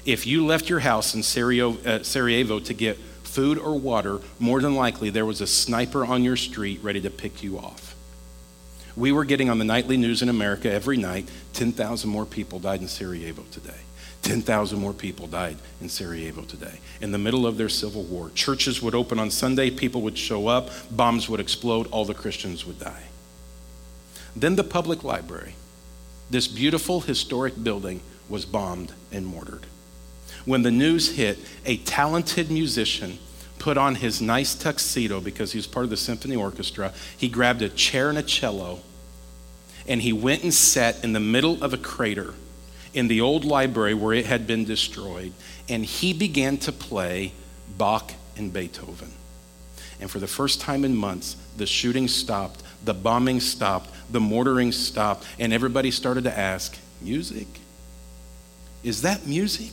If 0.04 0.26
you 0.26 0.46
left 0.46 0.69
your 0.69 0.81
house 0.81 1.14
in 1.14 1.20
uh, 1.20 2.02
Sarajevo 2.02 2.60
to 2.60 2.75
get 2.75 2.96
food 3.25 3.58
or 3.58 3.78
water, 3.78 4.20
more 4.38 4.60
than 4.60 4.76
likely 4.76 5.10
there 5.10 5.26
was 5.26 5.40
a 5.40 5.46
sniper 5.46 6.04
on 6.04 6.22
your 6.22 6.37
street 6.37 6.81
ready 6.82 7.00
to 7.00 7.10
pick 7.10 7.43
you 7.43 7.58
off. 7.58 7.94
We 8.96 9.12
were 9.12 9.25
getting 9.25 9.50
on 9.50 9.58
the 9.58 9.64
nightly 9.64 9.96
news 9.96 10.22
in 10.22 10.28
America 10.28 10.72
every 10.72 10.96
night 10.96 11.28
10,000 11.52 12.08
more 12.08 12.25
people 12.25 12.58
died 12.58 12.81
in 12.81 12.88
Sarajevo 12.88 13.43
today. 13.50 13.81
10,000 14.26 14.81
more 14.81 14.93
people 14.93 15.28
died 15.28 15.56
in 15.81 15.88
Sarajevo 15.88 16.43
today. 16.43 16.81
In 17.00 17.12
the 17.12 17.19
middle 17.19 17.46
of 17.46 17.56
their 17.56 17.69
civil 17.69 18.02
war, 18.02 18.31
churches 18.34 18.82
would 18.82 18.94
open 18.94 19.20
on 19.20 19.31
Sunday, 19.31 19.70
people 19.70 20.02
would 20.02 20.19
show 20.19 20.49
up, 20.49 20.70
bombs 20.90 21.28
would 21.28 21.38
explode, 21.38 21.87
all 21.93 22.05
the 22.05 22.12
Christians 22.12 22.67
would 22.67 22.81
die. 22.81 23.05
Then 24.34 24.56
the 24.56 24.64
public 24.64 25.05
library, 25.05 25.55
this 26.28 26.49
beautiful 26.49 27.02
historic 27.02 27.62
building, 27.62 28.00
was 28.28 28.44
bombed 28.44 28.93
and 29.12 29.25
mortared. 29.25 29.64
When 30.44 30.62
the 30.62 30.72
news 30.72 31.14
hit, 31.14 31.38
a 31.64 31.76
talented 31.76 32.50
musician 32.50 33.19
put 33.61 33.79
on 33.79 33.94
his 33.94 34.20
nice 34.20 34.56
tuxedo 34.56 35.20
because 35.20 35.52
he 35.52 35.58
was 35.58 35.69
part 35.69 35.84
of 35.84 35.90
the 35.90 35.96
symphony 35.96 36.34
orchestra. 36.34 36.93
He 37.17 37.29
grabbed 37.29 37.62
a 37.62 37.69
chair 37.69 38.08
and 38.08 38.19
a 38.19 38.22
cello 38.25 38.81
and 39.87 40.02
he 40.02 40.12
went 40.12 40.43
and 40.43 40.52
sat 40.52 41.05
in 41.05 41.12
the 41.12 41.20
middle 41.20 41.62
of 41.62 41.72
a 41.72 41.79
crater 41.79 42.34
in 42.96 43.08
the 43.08 43.20
old 43.20 43.44
library 43.44 43.93
where 43.93 44.14
it 44.14 44.25
had 44.25 44.46
been 44.46 44.64
destroyed, 44.64 45.31
and 45.69 45.84
he 45.84 46.14
began 46.14 46.56
to 46.56 46.72
play 46.72 47.31
Bach 47.76 48.10
and 48.38 48.50
Beethoven. 48.50 49.12
And 50.00 50.10
for 50.10 50.19
the 50.19 50.26
first 50.26 50.62
time 50.62 50.82
in 50.82 50.96
months, 50.96 51.37
the 51.58 51.66
shooting 51.66 52.08
stopped, 52.08 52.62
the 52.87 52.94
bombing 52.94 53.40
stopped, 53.40 53.90
the 54.10 54.20
mortaring 54.20 54.72
stopped, 54.72 55.26
and 55.38 55.52
everybody 55.52 55.90
started 55.90 56.25
to 56.25 56.37
ask, 56.37 56.78
Music? 57.02 57.46
Is 58.82 59.02
that 59.02 59.26
music? 59.26 59.72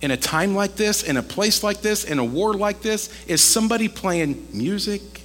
In 0.00 0.12
a 0.12 0.16
time 0.16 0.54
like 0.54 0.76
this, 0.76 1.02
in 1.02 1.16
a 1.16 1.22
place 1.22 1.64
like 1.64 1.80
this, 1.80 2.04
in 2.04 2.20
a 2.20 2.24
war 2.24 2.54
like 2.54 2.82
this, 2.82 3.10
is 3.26 3.42
somebody 3.42 3.88
playing 3.88 4.46
music? 4.52 5.23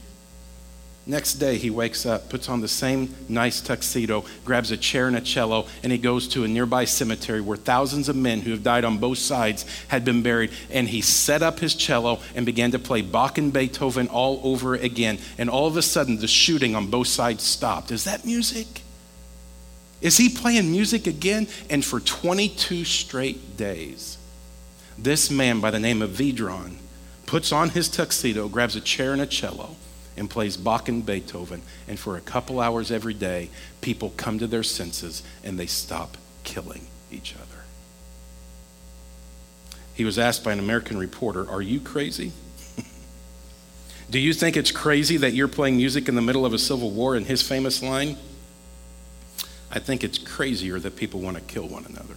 Next 1.10 1.40
day, 1.40 1.58
he 1.58 1.72
wakes 1.72 2.06
up, 2.06 2.30
puts 2.30 2.50
on 2.50 2.62
the 2.62 2.68
same 2.68 3.16
nice 3.28 3.62
tuxedo, 3.62 4.26
grabs 4.46 4.70
a 4.70 4.78
chair 4.78 5.08
and 5.08 5.16
a 5.16 5.22
cello, 5.22 5.66
and 5.82 5.92
he 5.92 5.98
goes 5.98 6.28
to 6.28 6.44
a 6.44 6.48
nearby 6.48 6.86
cemetery 6.86 7.42
where 7.42 7.58
thousands 7.58 8.10
of 8.10 8.16
men 8.16 8.42
who 8.42 8.52
have 8.52 8.62
died 8.62 8.86
on 8.86 9.00
both 9.00 9.18
sides 9.18 9.66
had 9.88 10.06
been 10.06 10.22
buried. 10.22 10.52
And 10.70 10.88
he 10.88 11.02
set 11.02 11.42
up 11.42 11.62
his 11.62 11.74
cello 11.74 12.20
and 12.36 12.46
began 12.46 12.70
to 12.74 12.78
play 12.78 13.02
Bach 13.02 13.40
and 13.40 13.52
Beethoven 13.52 14.08
all 14.08 14.40
over 14.44 14.76
again. 14.76 15.18
And 15.40 15.50
all 15.50 15.66
of 15.66 15.78
a 15.78 15.82
sudden, 15.82 16.20
the 16.20 16.28
shooting 16.28 16.76
on 16.76 16.92
both 16.92 17.08
sides 17.08 17.42
stopped. 17.42 17.90
Is 17.90 18.04
that 18.04 18.24
music? 18.24 18.84
Is 20.02 20.18
he 20.18 20.30
playing 20.30 20.72
music 20.72 21.08
again? 21.08 21.48
And 21.72 21.84
for 21.84 22.00
22 22.00 22.86
straight 22.86 23.58
days, 23.58 24.20
this 24.96 25.32
man 25.32 25.60
by 25.60 25.72
the 25.72 25.80
name 25.80 26.04
of 26.04 26.12
Vedran 26.12 26.76
puts 27.26 27.52
on 27.52 27.70
his 27.70 27.90
tuxedo, 27.90 28.48
grabs 28.48 28.76
a 28.76 28.82
chair 28.82 29.12
and 29.12 29.24
a 29.24 29.26
cello 29.26 29.76
and 30.20 30.30
plays 30.30 30.58
Bach 30.58 30.90
and 30.90 31.06
Beethoven. 31.06 31.62
And 31.88 31.98
for 31.98 32.18
a 32.18 32.22
couple 32.22 32.60
hours 32.60 32.92
every 32.92 33.14
day, 33.14 33.50
people 33.82 34.14
come 34.18 34.38
to 34.40 34.48
their 34.48 34.64
senses 34.64 35.24
and 35.44 35.58
they 35.58 35.66
stop 35.66 36.18
killing 36.44 36.88
each 37.10 37.34
other. 37.36 37.64
He 39.94 40.04
was 40.04 40.20
asked 40.20 40.44
by 40.44 40.52
an 40.52 40.60
American 40.60 40.98
reporter, 40.98 41.50
Are 41.50 41.62
you 41.62 41.80
crazy? 41.80 42.34
Do 44.10 44.20
you 44.20 44.34
think 44.34 44.58
it's 44.58 44.72
crazy 44.72 45.18
that 45.18 45.34
you're 45.34 45.48
playing 45.48 45.78
music 45.78 46.10
in 46.10 46.16
the 46.16 46.22
middle 46.22 46.46
of 46.46 46.54
a 46.54 46.60
civil 46.60 46.92
war? 46.92 47.16
And 47.16 47.26
his 47.26 47.42
famous 47.42 47.82
line, 47.82 48.18
I 49.72 49.80
think 49.80 50.04
it's 50.04 50.18
crazier 50.18 50.80
that 50.80 50.96
people 50.98 51.22
want 51.22 51.38
to 51.38 51.44
kill 51.44 51.68
one 51.68 51.86
another. 51.86 52.16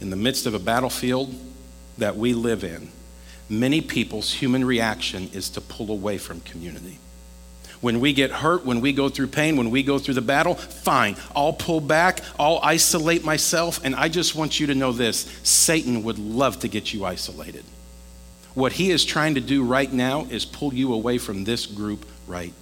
In 0.00 0.10
the 0.10 0.16
midst 0.16 0.46
of 0.46 0.54
a 0.54 0.58
battlefield 0.58 1.34
that 1.96 2.16
we 2.16 2.32
live 2.32 2.64
in, 2.64 2.90
many 3.48 3.80
people's 3.80 4.32
human 4.32 4.64
reaction 4.64 5.30
is 5.32 5.50
to 5.50 5.60
pull 5.60 5.90
away 5.90 6.18
from 6.18 6.40
community. 6.40 6.98
When 7.80 8.00
we 8.00 8.12
get 8.12 8.30
hurt, 8.30 8.66
when 8.66 8.80
we 8.80 8.92
go 8.92 9.08
through 9.08 9.28
pain, 9.28 9.56
when 9.56 9.70
we 9.70 9.82
go 9.82 9.98
through 9.98 10.14
the 10.14 10.20
battle, 10.20 10.54
fine, 10.54 11.16
I'll 11.34 11.52
pull 11.52 11.80
back, 11.80 12.20
I'll 12.38 12.58
isolate 12.62 13.24
myself, 13.24 13.80
and 13.84 13.94
I 13.94 14.08
just 14.08 14.34
want 14.34 14.58
you 14.58 14.66
to 14.66 14.74
know 14.74 14.90
this 14.90 15.30
Satan 15.44 16.02
would 16.02 16.18
love 16.18 16.58
to 16.60 16.68
get 16.68 16.92
you 16.92 17.04
isolated. 17.04 17.64
What 18.54 18.72
he 18.72 18.90
is 18.90 19.04
trying 19.04 19.36
to 19.36 19.40
do 19.40 19.62
right 19.62 19.92
now 19.92 20.24
is 20.24 20.44
pull 20.44 20.74
you 20.74 20.92
away 20.92 21.18
from 21.18 21.44
this 21.44 21.66
group 21.66 22.04
right 22.26 22.52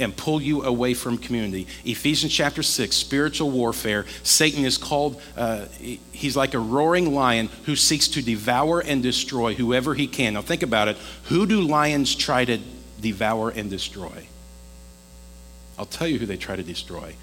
and 0.00 0.16
pull 0.16 0.40
you 0.40 0.62
away 0.62 0.94
from 0.94 1.18
community. 1.18 1.66
Ephesians 1.84 2.32
chapter 2.32 2.62
6, 2.62 2.96
spiritual 2.96 3.50
warfare. 3.50 4.06
Satan 4.22 4.64
is 4.64 4.78
called, 4.78 5.20
uh, 5.36 5.66
he's 6.12 6.36
like 6.36 6.54
a 6.54 6.58
roaring 6.58 7.14
lion 7.14 7.48
who 7.66 7.76
seeks 7.76 8.08
to 8.08 8.22
devour 8.22 8.80
and 8.80 9.02
destroy 9.02 9.54
whoever 9.54 9.94
he 9.94 10.06
can. 10.06 10.34
Now 10.34 10.42
think 10.42 10.62
about 10.62 10.88
it. 10.88 10.96
Who 11.24 11.46
do 11.46 11.60
lions 11.60 12.14
try 12.14 12.44
to 12.44 12.58
devour 13.00 13.50
and 13.50 13.70
destroy? 13.70 14.26
I'll 15.78 15.86
tell 15.86 16.08
you 16.08 16.18
who 16.18 16.26
they 16.26 16.36
try 16.36 16.56
to 16.56 16.62
destroy. 16.62 17.14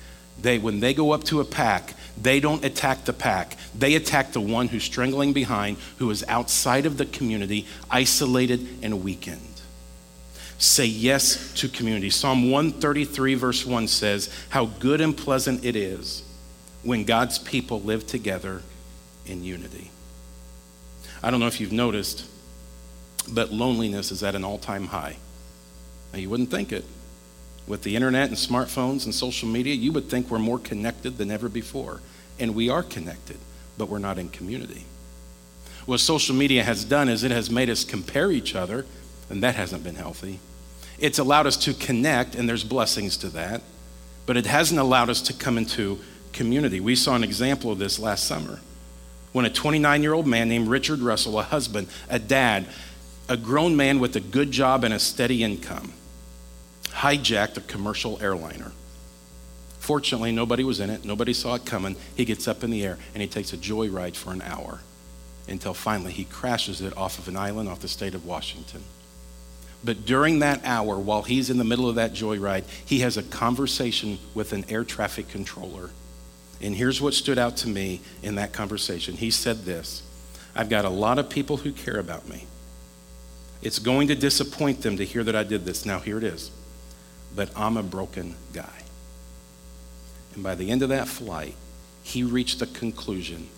They, 0.42 0.60
when 0.60 0.80
they 0.80 0.94
go 0.94 1.12
up 1.12 1.24
to 1.26 1.40
a 1.40 1.46
pack, 1.46 1.94
they 2.22 2.40
don't 2.40 2.64
attack 2.64 3.06
the 3.06 3.14
pack. 3.14 3.58
They 3.76 3.96
attack 3.96 4.34
the 4.34 4.42
one 4.42 4.68
who's 4.68 4.84
strangling 4.84 5.34
behind, 5.34 5.78
who 5.98 6.10
is 6.12 6.24
outside 6.28 6.86
of 6.86 6.98
the 6.98 7.06
community, 7.06 7.66
isolated 7.90 8.68
and 8.84 9.04
weakened. 9.04 9.57
Say 10.58 10.86
yes 10.86 11.54
to 11.56 11.70
community. 11.70 12.10
Psalm 12.10 12.50
133, 12.50 13.36
verse 13.36 13.66
1 13.66 13.88
says, 13.88 14.34
How 14.50 14.66
good 14.66 15.02
and 15.02 15.16
pleasant 15.16 15.64
it 15.64 15.76
is 15.76 16.24
when 16.84 17.04
God's 17.04 17.38
people 17.38 17.82
live 17.82 18.08
together 18.08 18.64
in 19.26 19.44
unity. 19.44 19.92
I 21.22 21.30
don't 21.30 21.40
know 21.40 21.48
if 21.48 21.60
you've 21.60 21.72
noticed, 21.72 22.26
but 23.30 23.52
loneliness 23.52 24.12
is 24.12 24.24
at 24.24 24.36
an 24.36 24.44
all 24.44 24.58
time 24.58 24.88
high. 24.88 25.18
Now, 26.14 26.20
you 26.20 26.30
wouldn't 26.30 26.50
think 26.50 26.72
it. 26.72 26.86
With 27.68 27.84
the 27.84 27.96
internet 27.96 28.30
and 28.30 28.38
smartphones 28.38 29.04
and 29.06 29.14
social 29.14 29.50
media, 29.50 29.74
you 29.74 29.92
would 29.92 30.10
think 30.10 30.30
we're 30.30 30.40
more 30.40 30.60
connected 30.60 31.18
than 31.18 31.30
ever 31.30 31.50
before. 31.50 32.02
And 32.40 32.56
we 32.56 32.70
are 32.70 32.84
connected, 32.84 33.38
but 33.78 33.90
we're 33.90 34.00
not 34.00 34.18
in 34.18 34.30
community. 34.30 34.86
What 35.86 36.00
social 36.00 36.36
media 36.36 36.64
has 36.64 36.84
done 36.84 37.10
is 37.10 37.24
it 37.24 37.32
has 37.32 37.50
made 37.50 37.70
us 37.70 37.84
compare 37.84 38.32
each 38.32 38.56
other, 38.56 38.86
and 39.30 39.44
that 39.44 39.56
hasn't 39.56 39.84
been 39.84 39.96
healthy. 39.96 40.40
It's 41.00 41.20
allowed 41.20 41.48
us 41.48 41.58
to 41.58 41.74
connect, 41.74 42.36
and 42.36 42.50
there's 42.50 42.64
blessings 42.64 43.18
to 43.18 43.30
that, 43.30 43.62
but 44.26 44.38
it 44.38 44.46
hasn't 44.46 44.80
allowed 44.80 45.10
us 45.10 45.22
to 45.24 45.34
come 45.34 45.58
into 45.58 46.00
community. 46.34 46.80
We 46.80 46.96
saw 46.96 47.16
an 47.16 47.24
example 47.24 47.72
of 47.72 47.80
this 47.80 48.00
last 48.00 48.26
summer 48.26 48.60
when 49.34 49.46
a 49.46 49.50
29 49.50 50.02
year 50.02 50.14
old 50.14 50.26
man 50.28 50.50
named 50.50 50.68
Richard 50.68 51.00
Russell, 51.00 51.40
a 51.40 51.44
husband, 51.44 51.88
a 52.10 52.20
dad, 52.20 52.66
a 53.30 53.38
grown 53.38 53.76
man 53.76 54.00
with 54.00 54.16
a 54.16 54.20
good 54.20 54.52
job 54.52 54.84
and 54.84 54.94
a 54.94 55.00
steady 55.00 55.44
income, 55.44 55.94
hijacked 56.86 57.58
a 57.58 57.62
commercial 57.62 58.22
airliner. 58.22 58.72
Fortunately, 59.80 60.32
nobody 60.32 60.64
was 60.64 60.80
in 60.80 60.90
it, 60.90 61.06
nobody 61.06 61.34
saw 61.34 61.56
it 61.56 61.66
coming. 61.66 61.96
He 62.16 62.26
gets 62.26 62.48
up 62.48 62.64
in 62.64 62.72
the 62.72 62.84
air 62.84 62.98
and 63.14 63.22
he 63.22 63.28
takes 63.28 63.54
a 63.54 63.58
joyride 63.58 64.16
for 64.16 64.32
an 64.32 64.42
hour 64.42 64.82
until 65.48 65.74
finally 65.74 66.12
he 66.12 66.26
crashes 66.26 66.82
it 66.82 66.96
off 66.98 67.20
of 67.20 67.28
an 67.28 67.38
island 67.38 67.70
off 67.70 67.80
the 67.80 67.88
state 67.88 68.14
of 68.14 68.26
Washington. 68.26 68.84
But 69.84 70.06
during 70.06 70.40
that 70.40 70.62
hour, 70.66 70.98
while 70.98 71.22
he's 71.22 71.50
in 71.50 71.58
the 71.58 71.64
middle 71.64 71.88
of 71.88 71.96
that 71.96 72.14
joyride, 72.14 72.64
he 72.86 73.00
has 73.00 73.18
a 73.18 73.24
conversation 73.24 74.18
with 74.34 74.54
an 74.54 74.66
air 74.70 74.84
traffic 74.84 75.30
controller. 75.30 75.92
And 76.62 76.76
here's 76.76 77.00
what 77.00 77.14
stood 77.14 77.38
out 77.38 77.58
to 77.58 77.70
me 77.70 78.02
in 78.24 78.36
that 78.36 78.54
conversation. 78.54 79.16
He 79.16 79.30
said 79.30 79.66
this 79.66 80.04
I've 80.56 80.70
got 80.70 80.86
a 80.86 80.90
lot 80.90 81.20
of 81.20 81.30
people 81.30 81.58
who 81.58 81.72
care 81.72 82.00
about 82.00 82.28
me. 82.28 82.48
It's 83.62 83.80
going 83.80 84.08
to 84.08 84.16
disappoint 84.16 84.82
them 84.82 84.98
to 84.98 85.06
hear 85.06 85.24
that 85.24 85.36
I 85.36 85.44
did 85.44 85.66
this. 85.66 85.86
Now, 85.86 86.00
here 86.00 86.18
it 86.18 86.24
is. 86.24 86.52
But 87.36 87.50
I'm 87.56 87.78
a 87.78 87.84
broken 87.84 88.36
guy. 88.54 88.84
And 90.34 90.44
by 90.44 90.56
the 90.56 90.70
end 90.70 90.82
of 90.82 90.90
that 90.90 91.08
flight, 91.08 91.56
he 92.04 92.24
reached 92.24 92.60
the 92.60 92.68
conclusion 92.68 93.50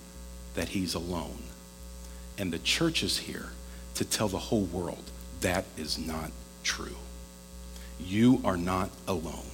that 0.55 0.69
he's 0.69 0.93
alone. 0.93 1.43
And 2.37 2.51
the 2.51 2.59
church 2.59 3.03
is 3.03 3.19
here 3.19 3.49
to 3.95 4.05
tell 4.05 4.27
the 4.27 4.37
whole 4.37 4.63
world 4.63 5.03
that 5.41 5.65
is 5.77 5.97
not 5.97 6.31
true. 6.63 6.95
You 7.99 8.41
are 8.43 8.57
not 8.57 8.89
alone. 9.07 9.45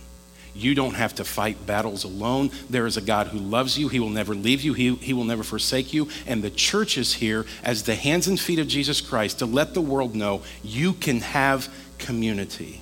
You 0.55 0.73
don't 0.73 0.93
have 0.93 1.15
to 1.15 1.25
fight 1.25 1.65
battles 1.65 2.05
alone. 2.05 2.49
There 2.69 2.85
is 2.85 2.95
a 2.95 3.01
God 3.01 3.27
who 3.27 3.37
loves 3.37 3.77
you. 3.77 3.89
He 3.89 3.99
will 3.99 4.09
never 4.09 4.33
leave 4.33 4.61
you, 4.61 4.73
he, 4.73 4.95
he 4.95 5.13
will 5.13 5.25
never 5.25 5.43
forsake 5.43 5.93
you. 5.93 6.07
And 6.25 6.41
the 6.41 6.49
church 6.49 6.97
is 6.97 7.15
here 7.15 7.45
as 7.63 7.83
the 7.83 7.95
hands 7.95 8.27
and 8.27 8.39
feet 8.39 8.59
of 8.59 8.67
Jesus 8.67 9.01
Christ 9.01 9.39
to 9.39 9.45
let 9.45 9.73
the 9.73 9.81
world 9.81 10.15
know 10.15 10.43
you 10.63 10.93
can 10.93 11.19
have 11.19 11.67
community. 11.97 12.81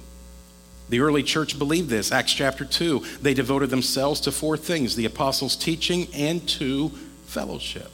The 0.90 1.00
early 1.00 1.24
church 1.24 1.58
believed 1.58 1.90
this. 1.90 2.12
Acts 2.12 2.34
chapter 2.34 2.66
2, 2.66 3.04
they 3.22 3.34
devoted 3.34 3.72
themselves 3.72 4.20
to 4.22 4.32
four 4.32 4.58
things 4.58 4.96
the 4.96 5.06
apostles' 5.06 5.56
teaching 5.56 6.08
and 6.14 6.48
to 6.50 6.90
fellowship. 7.26 7.90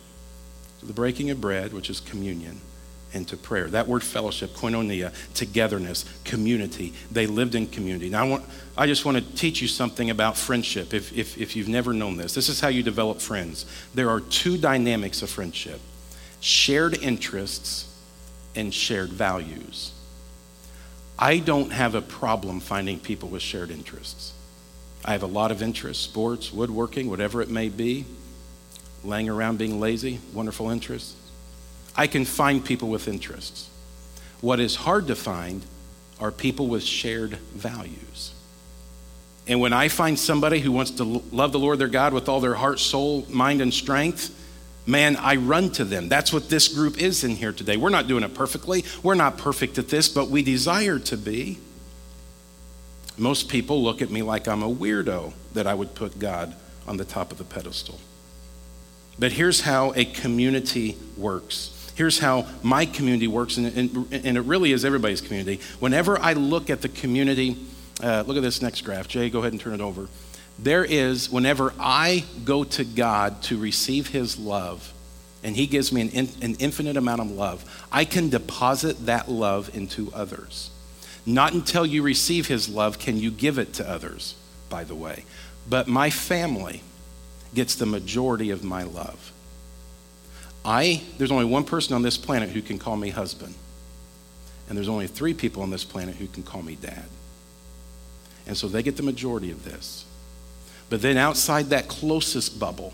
To 0.82 0.86
the 0.86 0.94
breaking 0.94 1.30
of 1.30 1.40
bread, 1.40 1.72
which 1.72 1.90
is 1.90 2.02
communion, 2.02 2.60
and 3.14 3.28
to 3.28 3.38
prayer. 3.38 3.68
That 3.68 3.88
word 3.88 4.04
fellowship, 4.04 4.52
koinonia, 4.52 5.14
togetherness, 5.34 6.06
community. 6.24 6.94
They 7.12 7.28
lived 7.28 7.56
in 7.56 7.68
community. 7.68 8.10
Now, 8.10 8.26
I, 8.26 8.28
want, 8.28 8.46
I 8.78 8.88
just 8.88 9.06
want 9.06 9.18
to 9.18 9.36
teach 9.36 9.62
you 9.62 9.68
something 9.68 10.10
about 10.10 10.38
friendship 10.38 10.94
if, 10.94 11.16
if, 11.18 11.38
if 11.38 11.56
you've 11.56 11.68
never 11.68 11.94
known 11.94 12.18
this. 12.18 12.34
This 12.34 12.50
is 12.50 12.60
how 12.60 12.68
you 12.68 12.84
develop 12.84 13.20
friends. 13.20 13.66
There 13.94 14.10
are 14.10 14.20
two 14.20 14.58
dynamics 14.58 15.22
of 15.22 15.30
friendship 15.30 15.80
shared 16.42 16.98
interests 17.00 17.94
and 18.56 18.74
shared 18.74 19.10
values. 19.10 19.92
I 21.18 21.40
don't 21.40 21.72
have 21.72 21.96
a 21.96 22.02
problem 22.02 22.62
finding 22.62 22.98
people 23.00 23.28
with 23.28 23.42
shared 23.42 23.72
interests. 23.72 24.34
I 25.04 25.12
have 25.12 25.24
a 25.24 25.28
lot 25.28 25.52
of 25.52 25.62
interests 25.62 26.04
sports, 26.04 26.54
woodworking, 26.54 27.10
whatever 27.10 27.42
it 27.42 27.50
may 27.50 27.68
be, 27.68 28.06
laying 29.04 29.28
around 29.28 29.58
being 29.58 29.80
lazy, 29.80 30.20
wonderful 30.34 30.70
interests. 30.70 31.16
I 31.96 32.08
can 32.08 32.26
find 32.26 32.64
people 32.64 32.90
with 32.90 33.08
interests. 33.08 33.70
What 34.42 34.60
is 34.60 34.76
hard 34.76 35.08
to 35.08 35.16
find 35.16 35.66
are 36.20 36.32
people 36.32 36.68
with 36.68 36.84
shared 36.84 37.34
values. 37.54 38.34
And 39.48 39.60
when 39.60 39.74
I 39.74 39.88
find 39.88 40.18
somebody 40.18 40.60
who 40.60 40.72
wants 40.72 40.92
to 40.92 41.04
love 41.04 41.52
the 41.52 41.60
Lord 41.60 41.80
their 41.80 41.88
God 41.88 42.14
with 42.14 42.30
all 42.30 42.40
their 42.40 42.54
heart, 42.54 42.80
soul, 42.80 43.26
mind, 43.30 43.62
and 43.62 43.74
strength, 43.74 44.36
man, 44.86 45.16
I 45.16 45.38
run 45.38 45.72
to 45.72 45.86
them. 45.86 46.08
That's 46.08 46.32
what 46.32 46.50
this 46.50 46.68
group 46.68 47.02
is 47.02 47.24
in 47.24 47.32
here 47.32 47.52
today. 47.52 47.76
We're 47.76 47.90
not 47.90 48.08
doing 48.08 48.24
it 48.24 48.34
perfectly. 48.34 48.86
We're 49.02 49.16
not 49.16 49.38
perfect 49.38 49.78
at 49.78 49.88
this, 49.88 50.08
but 50.08 50.30
we 50.30 50.44
desire 50.44 51.00
to 51.00 51.18
be. 51.18 51.58
Most 53.18 53.50
people 53.50 53.84
look 53.84 54.02
at 54.02 54.10
me 54.10 54.22
like 54.22 54.48
I'm 54.48 54.64
a 54.64 54.74
weirdo 54.74 55.34
that 55.54 55.68
I 55.68 55.74
would 55.74 55.96
put 55.96 56.20
God 56.20 56.56
on 56.88 56.98
the 56.98 57.06
top 57.06 57.32
of 57.32 57.38
the 57.38 57.44
pedestal. 57.44 58.00
But 59.18 59.34
here's 59.34 59.62
how 59.62 59.94
a 59.96 60.06
community 60.06 60.96
works 61.18 61.76
here's 62.00 62.18
how 62.18 62.48
my 62.64 62.86
community 62.86 63.28
works, 63.28 63.58
and, 63.58 63.66
and, 63.78 64.14
and 64.14 64.38
it 64.38 64.42
really 64.44 64.72
is 64.72 64.86
everybody's 64.86 65.20
community. 65.20 65.60
Whenever 65.82 66.18
I 66.18 66.32
look 66.32 66.70
at 66.70 66.82
the 66.82 66.88
community, 66.88 67.58
uh, 68.02 68.24
look 68.26 68.38
at 68.38 68.42
this 68.42 68.62
next 68.62 68.86
graph. 68.86 69.10
Jay, 69.10 69.30
go 69.30 69.40
ahead 69.40 69.52
and 69.52 69.60
turn 69.60 69.74
it 69.74 69.82
over. 69.82 70.08
There 70.58 70.86
is, 70.86 71.30
whenever 71.30 71.74
I 71.78 72.24
go 72.46 72.64
to 72.64 72.86
God 72.86 73.42
to 73.44 73.58
receive 73.58 74.08
His 74.08 74.40
love, 74.40 74.94
and 75.44 75.58
He 75.58 75.68
gives 75.68 75.92
me 75.92 76.04
an, 76.04 76.10
in, 76.12 76.30
an 76.42 76.56
infinite 76.60 76.96
amount 76.96 77.20
of 77.20 77.32
love, 77.32 77.86
I 77.92 78.06
can 78.06 78.30
deposit 78.30 79.06
that 79.08 79.30
love 79.30 79.76
into 79.76 80.10
others. 80.14 80.70
Not 81.26 81.52
until 81.52 81.86
you 81.86 82.02
receive 82.02 82.48
His 82.48 82.70
love 82.70 82.98
can 82.98 83.18
you 83.18 83.30
give 83.30 83.58
it 83.58 83.74
to 83.74 83.90
others, 83.90 84.36
by 84.70 84.86
the 84.86 84.96
way. 84.96 85.26
But 85.70 85.90
my 85.90 86.12
family 86.12 86.82
gets 87.54 87.76
the 87.76 87.86
majority 87.86 88.52
of 88.52 88.64
my 88.64 88.84
love. 88.84 89.34
I, 90.66 91.02
there's 91.18 91.32
only 91.32 91.46
one 91.46 91.64
person 91.64 91.96
on 91.96 92.02
this 92.02 92.18
planet 92.18 92.50
who 92.50 92.62
can 92.62 92.78
call 92.78 92.98
me 92.98 93.10
husband. 93.10 93.54
And 94.68 94.78
there's 94.78 94.90
only 94.90 95.08
three 95.08 95.34
people 95.34 95.64
on 95.64 95.72
this 95.72 95.84
planet 95.84 96.16
who 96.16 96.28
can 96.28 96.44
call 96.44 96.62
me 96.62 96.76
dad. 96.76 97.06
And 98.46 98.56
so 98.56 98.68
they 98.68 98.84
get 98.84 98.98
the 98.98 99.04
majority 99.04 99.52
of 99.52 99.64
this. 99.64 100.06
But 100.90 101.02
then 101.02 101.18
outside 101.18 101.68
that 101.68 101.88
closest 101.88 102.60
bubble 102.60 102.94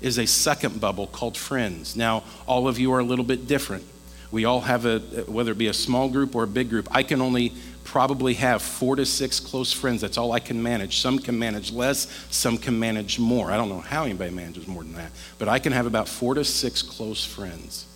is 0.00 0.18
a 0.18 0.26
second 0.26 0.80
bubble 0.80 1.06
called 1.06 1.36
friends. 1.36 1.96
Now, 1.96 2.22
all 2.46 2.68
of 2.68 2.78
you 2.78 2.92
are 2.92 2.98
a 2.98 3.04
little 3.04 3.24
bit 3.24 3.46
different. 3.46 3.84
We 4.30 4.44
all 4.44 4.60
have 4.60 4.84
a, 4.84 4.98
whether 5.26 5.52
it 5.52 5.58
be 5.58 5.68
a 5.68 5.72
small 5.72 6.08
group 6.08 6.34
or 6.34 6.42
a 6.42 6.48
big 6.48 6.68
group, 6.68 6.88
I 6.90 7.02
can 7.02 7.20
only 7.20 7.52
probably 7.86 8.34
have 8.34 8.60
four 8.60 8.96
to 8.96 9.06
six 9.06 9.40
close 9.40 9.72
friends. 9.72 10.00
That's 10.02 10.18
all 10.18 10.32
I 10.32 10.40
can 10.40 10.62
manage. 10.62 10.98
Some 10.98 11.18
can 11.18 11.38
manage 11.38 11.72
less, 11.72 12.08
some 12.30 12.58
can 12.58 12.78
manage 12.78 13.18
more. 13.18 13.50
I 13.50 13.56
don't 13.56 13.68
know 13.68 13.80
how 13.80 14.04
anybody 14.04 14.30
manages 14.30 14.66
more 14.66 14.82
than 14.82 14.94
that, 14.94 15.12
but 15.38 15.48
I 15.48 15.58
can 15.58 15.72
have 15.72 15.86
about 15.86 16.08
four 16.08 16.34
to 16.34 16.44
six 16.44 16.82
close 16.82 17.24
friends 17.24 17.86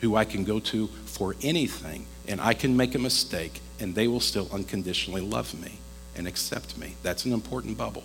who 0.00 0.16
I 0.16 0.24
can 0.24 0.42
go 0.42 0.58
to 0.58 0.88
for 1.04 1.36
anything, 1.42 2.06
and 2.26 2.40
I 2.40 2.54
can 2.54 2.76
make 2.76 2.94
a 2.94 2.98
mistake, 2.98 3.60
and 3.78 3.94
they 3.94 4.08
will 4.08 4.20
still 4.20 4.48
unconditionally 4.52 5.20
love 5.20 5.54
me 5.62 5.78
and 6.16 6.26
accept 6.26 6.76
me. 6.76 6.96
That's 7.02 7.24
an 7.24 7.32
important 7.32 7.78
bubble. 7.78 8.04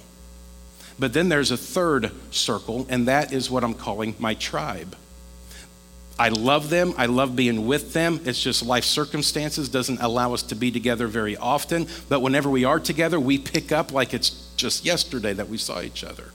But 0.99 1.13
then 1.13 1.29
there's 1.29 1.51
a 1.51 1.57
third 1.57 2.11
circle, 2.31 2.85
and 2.89 3.07
that 3.07 3.31
is 3.31 3.49
what 3.49 3.63
I'm 3.63 3.73
calling 3.73 4.15
my 4.19 4.33
tribe. 4.33 4.95
I 6.19 6.29
love 6.29 6.69
them. 6.69 6.93
I 6.97 7.05
love 7.05 7.35
being 7.35 7.67
with 7.67 7.93
them. 7.93 8.21
It's 8.25 8.41
just 8.41 8.65
life 8.65 8.83
circumstances 8.83 9.69
doesn't 9.69 10.01
allow 10.01 10.33
us 10.33 10.41
to 10.43 10.55
be 10.55 10.71
together 10.71 11.07
very 11.07 11.37
often. 11.37 11.87
But 12.09 12.21
whenever 12.21 12.49
we 12.49 12.65
are 12.65 12.79
together, 12.79 13.19
we 13.19 13.37
pick 13.37 13.71
up 13.71 13.91
like 13.91 14.13
it's 14.13 14.51
just 14.55 14.83
yesterday 14.83 15.33
that 15.33 15.47
we 15.47 15.57
saw 15.57 15.81
each 15.81 16.03
other. 16.03 16.31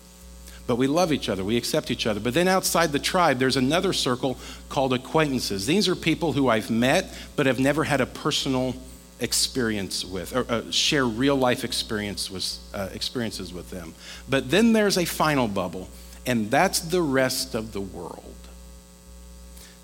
But 0.68 0.76
we 0.76 0.86
love 0.86 1.12
each 1.12 1.28
other. 1.28 1.42
We 1.42 1.56
accept 1.56 1.90
each 1.90 2.06
other. 2.06 2.20
But 2.20 2.34
then 2.34 2.46
outside 2.46 2.92
the 2.92 3.00
tribe, 3.00 3.38
there's 3.40 3.56
another 3.56 3.92
circle 3.92 4.38
called 4.68 4.92
acquaintances. 4.92 5.66
These 5.66 5.88
are 5.88 5.96
people 5.96 6.32
who 6.32 6.48
I've 6.48 6.70
met 6.70 7.12
but 7.34 7.46
have 7.46 7.58
never 7.58 7.82
had 7.82 8.00
a 8.00 8.06
personal 8.06 8.76
experience 9.18 10.04
with, 10.04 10.34
or 10.34 10.46
uh, 10.48 10.70
share 10.70 11.04
real 11.04 11.36
life 11.36 11.64
experience 11.64 12.30
with, 12.30 12.58
uh, 12.74 12.88
experiences 12.92 13.52
with 13.52 13.70
them. 13.70 13.94
But 14.28 14.50
then 14.50 14.72
there's 14.72 14.98
a 14.98 15.04
final 15.04 15.48
bubble, 15.48 15.88
and 16.26 16.50
that's 16.50 16.80
the 16.80 17.02
rest 17.02 17.54
of 17.54 17.72
the 17.72 17.80
world. 17.80 18.34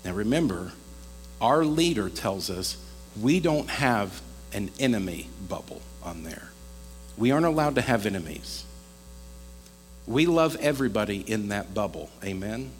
Now 0.03 0.13
remember, 0.13 0.73
our 1.41 1.65
leader 1.65 2.09
tells 2.09 2.49
us 2.49 2.77
we 3.19 3.39
don't 3.39 3.69
have 3.69 4.21
an 4.53 4.71
enemy 4.79 5.29
bubble 5.47 5.81
on 6.03 6.23
there. 6.23 6.49
We 7.17 7.31
aren't 7.31 7.45
allowed 7.45 7.75
to 7.75 7.81
have 7.81 8.05
enemies. 8.05 8.65
We 10.07 10.25
love 10.25 10.55
everybody 10.61 11.19
in 11.19 11.49
that 11.49 11.73
bubble. 11.73 12.09
Amen? 12.23 12.71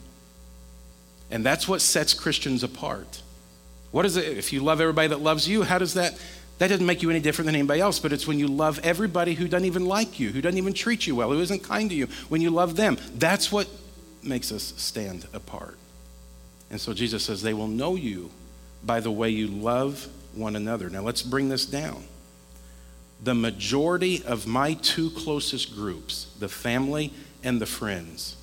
And 1.30 1.44
that's 1.44 1.68
what 1.68 1.80
sets 1.80 2.14
Christians 2.14 2.64
apart. 2.64 3.22
What 3.92 4.06
is 4.06 4.16
it? 4.16 4.38
If 4.38 4.52
you 4.52 4.60
love 4.62 4.80
everybody 4.80 5.08
that 5.08 5.20
loves 5.20 5.48
you, 5.48 5.62
how 5.62 5.78
does 5.78 5.94
that 5.94 6.18
That 6.58 6.68
doesn't 6.68 6.84
make 6.84 7.02
you 7.02 7.08
any 7.08 7.20
different 7.20 7.46
than 7.46 7.54
anybody 7.54 7.80
else, 7.80 7.98
but 7.98 8.12
it's 8.12 8.26
when 8.26 8.38
you 8.38 8.46
love 8.46 8.78
everybody 8.82 9.34
who 9.34 9.48
doesn't 9.48 9.64
even 9.64 9.86
like 9.86 10.20
you, 10.20 10.28
who 10.30 10.42
doesn't 10.42 10.58
even 10.58 10.74
treat 10.74 11.06
you 11.06 11.16
well, 11.16 11.30
who 11.30 11.40
isn't 11.40 11.62
kind 11.62 11.88
to 11.88 11.96
you, 11.96 12.06
when 12.28 12.42
you 12.42 12.50
love 12.50 12.76
them. 12.76 12.98
That's 13.14 13.50
what 13.50 13.66
makes 14.22 14.52
us 14.52 14.74
stand 14.76 15.26
apart. 15.32 15.78
And 16.70 16.80
so 16.80 16.94
Jesus 16.94 17.24
says, 17.24 17.42
They 17.42 17.54
will 17.54 17.68
know 17.68 17.96
you 17.96 18.30
by 18.84 19.00
the 19.00 19.10
way 19.10 19.30
you 19.30 19.48
love 19.48 20.08
one 20.34 20.56
another. 20.56 20.88
Now 20.88 21.02
let's 21.02 21.22
bring 21.22 21.48
this 21.48 21.66
down. 21.66 22.04
The 23.22 23.34
majority 23.34 24.22
of 24.24 24.46
my 24.46 24.74
two 24.74 25.10
closest 25.10 25.74
groups, 25.74 26.32
the 26.38 26.48
family 26.48 27.12
and 27.42 27.60
the 27.60 27.66
friends, 27.66 28.36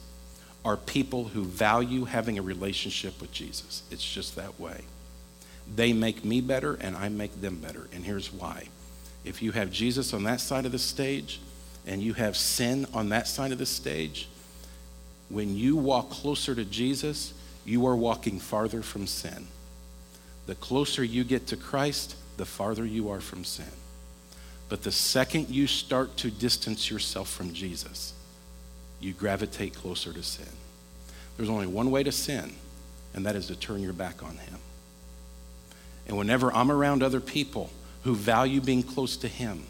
are 0.64 0.78
people 0.78 1.26
who 1.26 1.44
value 1.44 2.06
having 2.06 2.38
a 2.38 2.42
relationship 2.42 3.20
with 3.22 3.32
Jesus. 3.32 3.84
It's 3.90 4.04
just 4.04 4.36
that 4.36 4.60
way. 4.60 4.82
They 5.76 5.94
make 5.94 6.24
me 6.24 6.42
better 6.42 6.76
and 6.76 6.96
I 6.96 7.10
make 7.10 7.42
them 7.42 7.58
better. 7.58 7.88
And 7.94 8.04
here's 8.04 8.32
why. 8.32 8.68
If 9.26 9.42
you 9.42 9.52
have 9.54 9.72
Jesus 9.72 10.14
on 10.14 10.24
that 10.24 10.42
side 10.42 10.66
of 10.66 10.72
the 10.72 10.80
stage 10.80 11.40
and 11.86 12.02
you 12.02 12.14
have 12.14 12.38
sin 12.38 12.86
on 12.94 13.10
that 13.10 13.28
side 13.28 13.52
of 13.52 13.58
the 13.58 13.66
stage, 13.66 14.28
when 15.30 15.56
you 15.56 15.76
walk 15.76 16.10
closer 16.10 16.54
to 16.54 16.64
Jesus, 16.64 17.34
you 17.68 17.86
are 17.86 17.96
walking 17.96 18.40
farther 18.40 18.82
from 18.82 19.06
sin. 19.06 19.46
The 20.46 20.56
closer 20.56 21.04
you 21.04 21.26
get 21.26 21.48
to 21.48 21.58
Christ, 21.58 22.16
the 22.38 22.46
farther 22.46 22.86
you 22.86 23.10
are 23.10 23.20
from 23.20 23.44
sin. 23.44 23.66
But 24.70 24.84
the 24.84 24.92
second 24.92 25.50
you 25.50 25.68
start 25.68 26.16
to 26.18 26.32
distance 26.32 26.90
yourself 26.90 27.30
from 27.30 27.54
Jesus, 27.54 28.14
you 29.02 29.12
gravitate 29.12 29.76
closer 29.76 30.14
to 30.14 30.24
sin. 30.24 30.48
There's 31.36 31.50
only 31.50 31.68
one 31.68 31.92
way 31.92 32.04
to 32.04 32.12
sin, 32.12 32.56
and 33.14 33.26
that 33.26 33.36
is 33.36 33.48
to 33.48 33.56
turn 33.56 33.82
your 33.82 33.94
back 33.94 34.24
on 34.24 34.38
Him. 34.38 34.60
And 36.08 36.18
whenever 36.18 36.52
I'm 36.54 36.72
around 36.72 37.04
other 37.04 37.20
people 37.20 37.70
who 38.04 38.16
value 38.16 38.62
being 38.62 38.82
close 38.82 39.18
to 39.18 39.28
Him, 39.28 39.64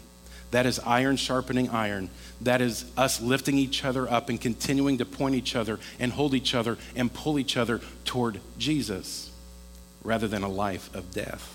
that 0.50 0.66
is 0.66 0.78
iron 0.80 1.16
sharpening 1.16 1.70
iron. 1.70 2.10
That 2.40 2.60
is 2.60 2.90
us 2.96 3.20
lifting 3.20 3.58
each 3.58 3.84
other 3.84 4.10
up 4.10 4.28
and 4.28 4.40
continuing 4.40 4.98
to 4.98 5.04
point 5.04 5.34
each 5.34 5.54
other 5.54 5.78
and 5.98 6.12
hold 6.12 6.34
each 6.34 6.54
other 6.54 6.78
and 6.96 7.12
pull 7.12 7.38
each 7.38 7.56
other 7.56 7.80
toward 8.04 8.40
Jesus 8.58 9.30
rather 10.02 10.28
than 10.28 10.42
a 10.42 10.48
life 10.48 10.94
of 10.94 11.12
death. 11.12 11.54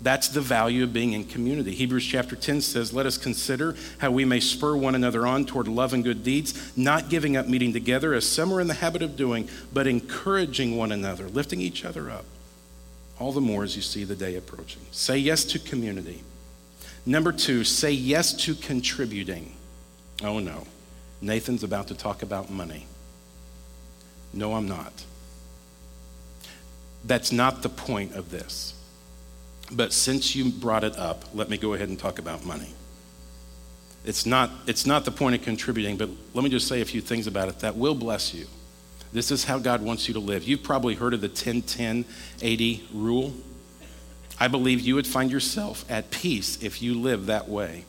That's 0.00 0.28
the 0.28 0.40
value 0.40 0.84
of 0.84 0.92
being 0.92 1.12
in 1.12 1.24
community. 1.24 1.72
Hebrews 1.72 2.04
chapter 2.04 2.36
10 2.36 2.60
says, 2.60 2.92
Let 2.92 3.06
us 3.06 3.16
consider 3.16 3.76
how 3.98 4.10
we 4.10 4.24
may 4.24 4.40
spur 4.40 4.76
one 4.76 4.94
another 4.94 5.26
on 5.26 5.46
toward 5.46 5.68
love 5.68 5.94
and 5.94 6.02
good 6.02 6.24
deeds, 6.24 6.76
not 6.76 7.08
giving 7.08 7.36
up 7.36 7.46
meeting 7.46 7.72
together 7.72 8.12
as 8.12 8.28
some 8.28 8.52
are 8.52 8.60
in 8.60 8.66
the 8.66 8.74
habit 8.74 9.02
of 9.02 9.16
doing, 9.16 9.48
but 9.72 9.86
encouraging 9.86 10.76
one 10.76 10.92
another, 10.92 11.28
lifting 11.28 11.60
each 11.60 11.84
other 11.84 12.10
up. 12.10 12.24
All 13.18 13.32
the 13.32 13.40
more 13.40 13.62
as 13.62 13.76
you 13.76 13.82
see 13.82 14.04
the 14.04 14.16
day 14.16 14.34
approaching. 14.34 14.82
Say 14.90 15.18
yes 15.18 15.44
to 15.44 15.58
community. 15.58 16.22
Number 17.06 17.32
two, 17.32 17.64
say 17.64 17.92
yes 17.92 18.32
to 18.44 18.54
contributing. 18.54 19.54
Oh 20.22 20.38
no, 20.38 20.66
Nathan's 21.20 21.62
about 21.62 21.88
to 21.88 21.94
talk 21.94 22.22
about 22.22 22.50
money. 22.50 22.86
No, 24.32 24.54
I'm 24.54 24.68
not. 24.68 25.04
That's 27.04 27.30
not 27.30 27.62
the 27.62 27.68
point 27.68 28.14
of 28.14 28.30
this. 28.30 28.74
But 29.70 29.92
since 29.92 30.34
you 30.34 30.50
brought 30.50 30.84
it 30.84 30.96
up, 30.96 31.24
let 31.34 31.48
me 31.48 31.56
go 31.56 31.74
ahead 31.74 31.88
and 31.88 31.98
talk 31.98 32.18
about 32.18 32.44
money. 32.44 32.72
It's 34.04 34.26
not, 34.26 34.50
it's 34.66 34.84
not 34.84 35.04
the 35.04 35.10
point 35.10 35.34
of 35.34 35.42
contributing, 35.42 35.96
but 35.96 36.10
let 36.34 36.44
me 36.44 36.50
just 36.50 36.68
say 36.68 36.80
a 36.82 36.84
few 36.84 37.00
things 37.00 37.26
about 37.26 37.48
it 37.48 37.60
that 37.60 37.76
will 37.76 37.94
bless 37.94 38.34
you. 38.34 38.46
This 39.12 39.30
is 39.30 39.44
how 39.44 39.58
God 39.58 39.80
wants 39.80 40.08
you 40.08 40.14
to 40.14 40.20
live. 40.20 40.44
You've 40.44 40.62
probably 40.62 40.94
heard 40.94 41.14
of 41.14 41.20
the 41.20 41.28
10 41.28 41.62
10 41.62 42.04
80 42.42 42.88
rule. 42.92 43.32
I 44.38 44.48
believe 44.48 44.80
you 44.80 44.96
would 44.96 45.06
find 45.06 45.30
yourself 45.30 45.84
at 45.90 46.10
peace 46.10 46.62
if 46.62 46.82
you 46.82 46.94
live 46.94 47.26
that 47.26 47.48
way. 47.48 47.84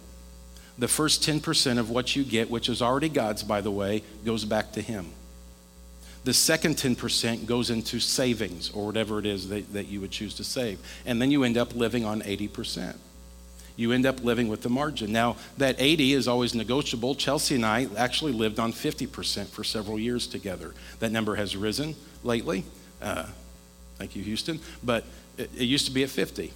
The 0.77 0.87
first 0.87 1.23
10% 1.23 1.79
of 1.79 1.89
what 1.89 2.15
you 2.15 2.23
get, 2.23 2.49
which 2.49 2.69
is 2.69 2.81
already 2.81 3.09
God's, 3.09 3.43
by 3.43 3.61
the 3.61 3.71
way, 3.71 4.03
goes 4.25 4.45
back 4.45 4.73
to 4.73 4.81
Him. 4.81 5.07
The 6.25 6.33
second 6.33 6.75
10% 6.75 7.45
goes 7.45 7.69
into 7.69 7.99
savings 7.99 8.71
or 8.71 8.87
whatever 8.87 9.19
it 9.19 9.25
is 9.25 9.49
that, 9.49 9.71
that 9.73 9.87
you 9.87 10.01
would 10.01 10.11
choose 10.11 10.33
to 10.35 10.43
save. 10.43 10.79
And 11.05 11.21
then 11.21 11.31
you 11.31 11.43
end 11.43 11.57
up 11.57 11.75
living 11.75 12.03
on 12.03 12.21
80%. 12.21 12.95
You 13.77 13.91
end 13.91 14.05
up 14.05 14.23
living 14.23 14.47
with 14.47 14.61
the 14.61 14.69
margin. 14.69 15.11
Now, 15.11 15.35
that 15.57 15.75
80 15.77 16.13
is 16.13 16.27
always 16.27 16.55
negotiable. 16.55 17.13
Chelsea 17.13 17.55
and 17.55 17.65
I 17.65 17.87
actually 17.95 18.31
lived 18.31 18.59
on 18.59 18.73
50% 18.73 19.47
for 19.47 19.63
several 19.63 19.99
years 19.99 20.27
together. 20.27 20.73
That 20.99 21.11
number 21.11 21.35
has 21.35 21.55
risen 21.55 21.95
lately. 22.23 22.63
Uh, 23.01 23.27
thank 23.97 24.15
you, 24.15 24.23
Houston. 24.23 24.59
But 24.83 25.05
it, 25.37 25.49
it 25.55 25.63
used 25.63 25.85
to 25.85 25.91
be 25.91 26.03
at 26.03 26.09
50. 26.09 26.53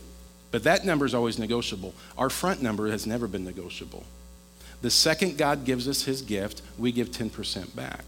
But 0.51 0.63
that 0.63 0.83
number 0.83 1.05
is 1.05 1.13
always 1.13 1.37
negotiable. 1.37 1.93
Our 2.17 2.29
front 2.29 2.61
number 2.61 2.89
has 2.89 3.05
never 3.05 3.27
been 3.27 3.43
negotiable. 3.43 4.03
The 4.81 4.89
second 4.89 5.37
God 5.37 5.65
gives 5.65 5.87
us 5.87 6.03
his 6.03 6.21
gift, 6.21 6.61
we 6.77 6.91
give 6.91 7.09
10% 7.09 7.75
back. 7.75 8.05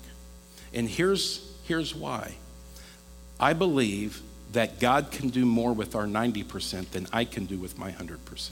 And 0.73 0.89
here's 0.89 1.51
Here's 1.71 1.95
why 1.95 2.33
I 3.39 3.53
believe 3.53 4.21
that 4.51 4.81
God 4.81 5.09
can 5.09 5.29
do 5.29 5.45
more 5.45 5.71
with 5.71 5.95
our 5.95 6.05
90% 6.05 6.91
than 6.91 7.07
I 7.13 7.23
can 7.23 7.45
do 7.45 7.57
with 7.57 7.79
my 7.79 7.91
100%. 7.91 8.51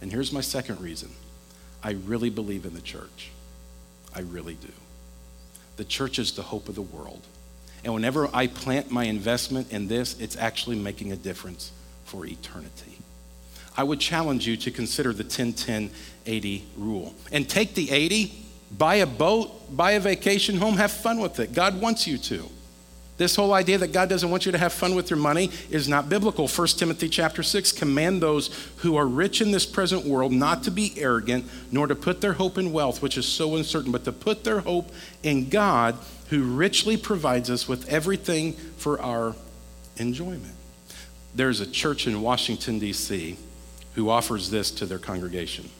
And 0.00 0.12
here's 0.12 0.32
my 0.32 0.40
second 0.40 0.80
reason 0.80 1.10
I 1.82 1.92
really 1.92 2.30
believe 2.30 2.64
in 2.64 2.74
the 2.74 2.80
church. 2.80 3.32
I 4.14 4.20
really 4.20 4.54
do. 4.54 4.72
The 5.76 5.84
church 5.84 6.20
is 6.20 6.30
the 6.30 6.42
hope 6.42 6.68
of 6.68 6.76
the 6.76 6.82
world. 6.82 7.26
And 7.86 7.94
whenever 7.94 8.28
I 8.34 8.48
plant 8.48 8.90
my 8.90 9.04
investment 9.04 9.72
in 9.72 9.88
this, 9.88 10.20
it's 10.20 10.36
actually 10.36 10.76
making 10.76 11.12
a 11.12 11.16
difference 11.16 11.72
for 12.04 12.26
eternity. 12.26 12.98
I 13.78 13.84
would 13.84 14.00
challenge 14.00 14.46
you 14.46 14.58
to 14.58 14.70
consider 14.70 15.14
the 15.14 15.24
10 15.24 15.54
10 15.54 15.90
80 16.26 16.64
rule 16.76 17.14
and 17.32 17.48
take 17.48 17.74
the 17.74 17.90
80 17.90 18.46
Buy 18.70 18.96
a 18.96 19.06
boat, 19.06 19.76
buy 19.76 19.92
a 19.92 20.00
vacation 20.00 20.56
home, 20.56 20.76
have 20.76 20.90
fun 20.90 21.20
with 21.20 21.38
it. 21.38 21.52
God 21.52 21.80
wants 21.80 22.06
you 22.06 22.18
to. 22.18 22.48
This 23.16 23.34
whole 23.34 23.54
idea 23.54 23.78
that 23.78 23.92
God 23.92 24.10
doesn't 24.10 24.30
want 24.30 24.44
you 24.44 24.52
to 24.52 24.58
have 24.58 24.74
fun 24.74 24.94
with 24.94 25.08
your 25.08 25.18
money 25.18 25.50
is 25.70 25.88
not 25.88 26.08
biblical. 26.08 26.46
1 26.46 26.66
Timothy 26.68 27.08
chapter 27.08 27.42
6 27.42 27.72
command 27.72 28.20
those 28.20 28.50
who 28.78 28.96
are 28.96 29.06
rich 29.06 29.40
in 29.40 29.52
this 29.52 29.64
present 29.64 30.04
world 30.04 30.32
not 30.32 30.62
to 30.64 30.70
be 30.70 30.92
arrogant, 30.98 31.46
nor 31.72 31.86
to 31.86 31.94
put 31.94 32.20
their 32.20 32.34
hope 32.34 32.58
in 32.58 32.72
wealth, 32.72 33.00
which 33.00 33.16
is 33.16 33.26
so 33.26 33.56
uncertain, 33.56 33.90
but 33.90 34.04
to 34.04 34.12
put 34.12 34.44
their 34.44 34.60
hope 34.60 34.90
in 35.22 35.48
God, 35.48 35.96
who 36.28 36.42
richly 36.42 36.96
provides 36.96 37.48
us 37.48 37.66
with 37.66 37.88
everything 37.88 38.52
for 38.52 39.00
our 39.00 39.34
enjoyment. 39.96 40.54
There's 41.34 41.60
a 41.60 41.66
church 41.66 42.06
in 42.06 42.20
Washington, 42.20 42.78
D.C., 42.78 43.36
who 43.94 44.10
offers 44.10 44.50
this 44.50 44.70
to 44.72 44.84
their 44.84 44.98
congregation. 44.98 45.70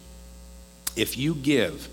If 0.96 1.18
you 1.18 1.35
give 1.35 1.88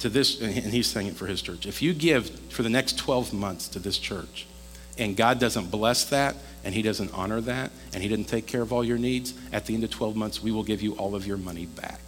to 0.00 0.08
this, 0.08 0.40
and 0.40 0.52
he's 0.52 0.86
saying 0.86 1.06
it 1.08 1.16
for 1.16 1.26
his 1.26 1.40
church. 1.40 1.66
If 1.66 1.80
you 1.82 1.94
give 1.94 2.28
for 2.50 2.62
the 2.62 2.70
next 2.70 2.98
12 2.98 3.32
months 3.32 3.68
to 3.68 3.78
this 3.78 3.98
church, 3.98 4.46
and 4.98 5.16
God 5.16 5.38
doesn't 5.38 5.70
bless 5.70 6.04
that, 6.06 6.36
and 6.64 6.74
He 6.74 6.82
doesn't 6.82 7.12
honor 7.12 7.40
that, 7.42 7.70
and 7.92 8.02
He 8.02 8.08
didn't 8.08 8.26
take 8.26 8.46
care 8.46 8.62
of 8.62 8.72
all 8.72 8.84
your 8.84 8.98
needs, 8.98 9.34
at 9.52 9.66
the 9.66 9.74
end 9.74 9.84
of 9.84 9.90
12 9.90 10.16
months, 10.16 10.42
we 10.42 10.50
will 10.50 10.64
give 10.64 10.82
you 10.82 10.94
all 10.94 11.14
of 11.14 11.26
your 11.26 11.36
money 11.36 11.66
back. 11.66 12.00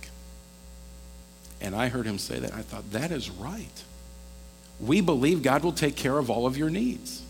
And 1.60 1.74
I 1.74 1.88
heard 1.88 2.06
him 2.06 2.18
say 2.18 2.38
that. 2.38 2.54
I 2.54 2.62
thought, 2.62 2.90
that 2.92 3.10
is 3.10 3.30
right. 3.30 3.84
We 4.80 5.00
believe 5.00 5.42
God 5.42 5.64
will 5.64 5.72
take 5.72 5.96
care 5.96 6.18
of 6.18 6.30
all 6.30 6.46
of 6.46 6.56
your 6.56 6.70
needs. 6.70 7.22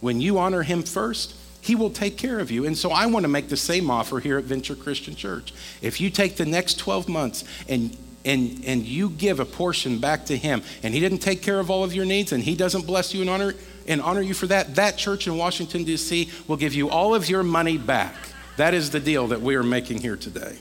When 0.00 0.20
you 0.20 0.38
honor 0.38 0.62
Him 0.62 0.82
first, 0.82 1.34
He 1.60 1.74
will 1.74 1.90
take 1.90 2.18
care 2.18 2.38
of 2.38 2.50
you. 2.50 2.66
And 2.66 2.76
so 2.76 2.90
I 2.90 3.06
want 3.06 3.24
to 3.24 3.28
make 3.28 3.48
the 3.48 3.56
same 3.56 3.90
offer 3.90 4.20
here 4.20 4.36
at 4.36 4.44
Venture 4.44 4.74
Christian 4.74 5.14
Church. 5.14 5.54
If 5.80 6.00
you 6.00 6.10
take 6.10 6.36
the 6.36 6.46
next 6.46 6.78
12 6.78 7.08
months 7.08 7.44
and 7.68 7.96
and, 8.24 8.62
and 8.64 8.84
you 8.84 9.10
give 9.10 9.40
a 9.40 9.44
portion 9.44 9.98
back 9.98 10.26
to 10.26 10.36
him 10.36 10.62
and 10.82 10.94
he 10.94 11.00
didn't 11.00 11.18
take 11.18 11.42
care 11.42 11.58
of 11.58 11.70
all 11.70 11.84
of 11.84 11.94
your 11.94 12.04
needs 12.04 12.32
and 12.32 12.42
he 12.42 12.54
doesn't 12.54 12.86
bless 12.86 13.12
you 13.12 13.20
and 13.20 13.30
honor, 13.30 13.54
and 13.86 14.00
honor 14.00 14.20
you 14.20 14.34
for 14.34 14.46
that, 14.46 14.74
that 14.76 14.96
church 14.96 15.26
in 15.26 15.36
Washington, 15.36 15.84
D.C. 15.84 16.30
will 16.46 16.56
give 16.56 16.74
you 16.74 16.88
all 16.88 17.14
of 17.14 17.28
your 17.28 17.42
money 17.42 17.78
back. 17.78 18.14
That 18.56 18.74
is 18.74 18.90
the 18.90 19.00
deal 19.00 19.28
that 19.28 19.40
we 19.40 19.56
are 19.56 19.62
making 19.62 19.98
here 19.98 20.16
today. 20.16 20.56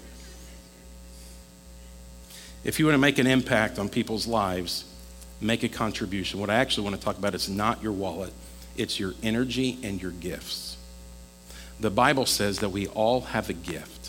If 2.63 2.79
you 2.79 2.85
want 2.85 2.93
to 2.93 2.99
make 2.99 3.17
an 3.17 3.27
impact 3.27 3.79
on 3.79 3.89
people's 3.89 4.27
lives, 4.27 4.85
make 5.39 5.63
a 5.63 5.69
contribution. 5.69 6.39
What 6.39 6.49
I 6.49 6.55
actually 6.55 6.83
want 6.85 6.95
to 6.95 7.01
talk 7.01 7.17
about 7.17 7.35
is 7.35 7.49
not 7.49 7.81
your 7.81 7.91
wallet, 7.91 8.33
it's 8.77 8.99
your 8.99 9.13
energy 9.21 9.77
and 9.83 10.01
your 10.01 10.11
gifts. 10.11 10.77
The 11.79 11.89
Bible 11.89 12.27
says 12.27 12.59
that 12.59 12.69
we 12.69 12.87
all 12.87 13.21
have 13.21 13.49
a 13.49 13.53
gift. 13.53 14.00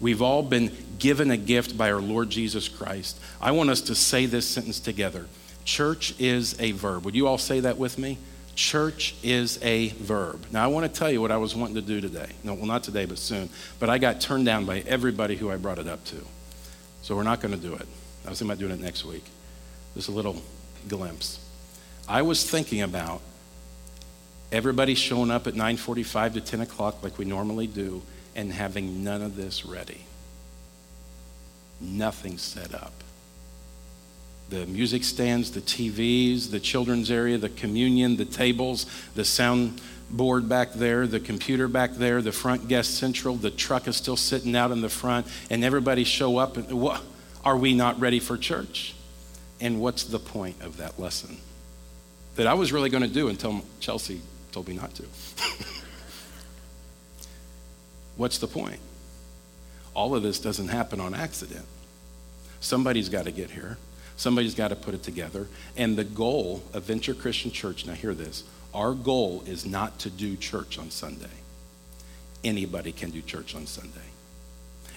We've 0.00 0.22
all 0.22 0.42
been 0.42 0.72
given 0.98 1.30
a 1.30 1.36
gift 1.36 1.76
by 1.76 1.92
our 1.92 2.00
Lord 2.00 2.30
Jesus 2.30 2.68
Christ. 2.68 3.18
I 3.40 3.52
want 3.52 3.70
us 3.70 3.80
to 3.82 3.94
say 3.94 4.26
this 4.26 4.46
sentence 4.46 4.80
together 4.80 5.26
Church 5.64 6.18
is 6.18 6.58
a 6.60 6.72
verb. 6.72 7.04
Would 7.04 7.14
you 7.14 7.26
all 7.26 7.38
say 7.38 7.60
that 7.60 7.78
with 7.78 7.98
me? 7.98 8.18
Church 8.54 9.14
is 9.22 9.58
a 9.62 9.88
verb. 9.90 10.44
Now, 10.50 10.64
I 10.64 10.66
want 10.66 10.92
to 10.92 10.98
tell 10.98 11.10
you 11.10 11.20
what 11.20 11.30
I 11.30 11.38
was 11.38 11.54
wanting 11.54 11.76
to 11.76 11.82
do 11.82 12.00
today. 12.00 12.28
No, 12.44 12.54
well, 12.54 12.66
not 12.66 12.84
today, 12.84 13.06
but 13.06 13.18
soon. 13.18 13.48
But 13.78 13.88
I 13.88 13.98
got 13.98 14.20
turned 14.20 14.44
down 14.44 14.66
by 14.66 14.80
everybody 14.80 15.36
who 15.36 15.50
I 15.50 15.56
brought 15.56 15.78
it 15.78 15.88
up 15.88 16.04
to. 16.06 16.16
So 17.00 17.16
we're 17.16 17.22
not 17.22 17.40
going 17.40 17.54
to 17.54 17.60
do 17.60 17.74
it. 17.74 17.86
I 18.26 18.30
was 18.30 18.38
thinking 18.38 18.50
about 18.52 18.58
doing 18.58 18.72
it 18.72 18.80
next 18.80 19.04
week. 19.04 19.24
Just 19.94 20.08
a 20.08 20.12
little 20.12 20.42
glimpse. 20.88 21.40
I 22.06 22.22
was 22.22 22.48
thinking 22.48 22.82
about 22.82 23.22
everybody 24.50 24.94
showing 24.94 25.30
up 25.30 25.46
at 25.46 25.54
9:45 25.54 26.34
to 26.34 26.40
10 26.40 26.60
o'clock 26.60 27.02
like 27.02 27.18
we 27.18 27.24
normally 27.24 27.66
do, 27.66 28.02
and 28.34 28.52
having 28.52 29.04
none 29.04 29.22
of 29.22 29.36
this 29.36 29.64
ready. 29.64 30.02
Nothing 31.80 32.38
set 32.38 32.74
up. 32.74 32.92
The 34.48 34.66
music 34.66 35.02
stands, 35.04 35.50
the 35.52 35.60
TVs, 35.60 36.50
the 36.50 36.60
children's 36.60 37.10
area, 37.10 37.38
the 37.38 37.48
communion, 37.48 38.16
the 38.16 38.24
tables, 38.24 38.86
the 39.14 39.24
sound 39.24 39.80
board 40.10 40.48
back 40.48 40.74
there, 40.74 41.06
the 41.06 41.20
computer 41.20 41.68
back 41.68 41.92
there, 41.94 42.20
the 42.20 42.32
front 42.32 42.68
guest 42.68 42.98
central, 42.98 43.34
the 43.34 43.50
truck 43.50 43.88
is 43.88 43.96
still 43.96 44.16
sitting 44.16 44.54
out 44.54 44.70
in 44.70 44.82
the 44.82 44.88
front, 44.88 45.26
and 45.48 45.64
everybody 45.64 46.04
show 46.04 46.36
up. 46.36 46.56
And, 46.56 46.70
what, 46.80 47.02
are 47.44 47.56
we 47.56 47.74
not 47.74 47.98
ready 47.98 48.20
for 48.20 48.36
church? 48.36 48.94
And 49.60 49.80
what's 49.80 50.04
the 50.04 50.18
point 50.18 50.60
of 50.60 50.76
that 50.76 50.98
lesson? 50.98 51.38
That 52.36 52.46
I 52.46 52.54
was 52.54 52.72
really 52.72 52.90
going 52.90 53.02
to 53.04 53.08
do 53.08 53.28
until 53.28 53.62
Chelsea 53.80 54.20
told 54.52 54.68
me 54.68 54.74
not 54.74 54.94
to. 54.96 55.04
what's 58.16 58.38
the 58.38 58.46
point? 58.46 58.80
All 59.94 60.14
of 60.14 60.22
this 60.22 60.38
doesn't 60.38 60.68
happen 60.68 61.00
on 61.00 61.14
accident. 61.14 61.66
Somebody's 62.60 63.08
got 63.08 63.24
to 63.24 63.32
get 63.32 63.50
here. 63.50 63.76
Somebody's 64.16 64.54
got 64.54 64.68
to 64.68 64.76
put 64.76 64.94
it 64.94 65.02
together. 65.02 65.48
And 65.76 65.96
the 65.96 66.04
goal 66.04 66.62
of 66.72 66.84
Venture 66.84 67.14
Christian 67.14 67.50
Church, 67.50 67.86
now 67.86 67.94
hear 67.94 68.14
this, 68.14 68.44
our 68.72 68.94
goal 68.94 69.42
is 69.46 69.66
not 69.66 69.98
to 70.00 70.10
do 70.10 70.36
church 70.36 70.78
on 70.78 70.90
Sunday. 70.90 71.26
Anybody 72.44 72.92
can 72.92 73.10
do 73.10 73.20
church 73.20 73.54
on 73.54 73.66
Sunday. 73.66 74.00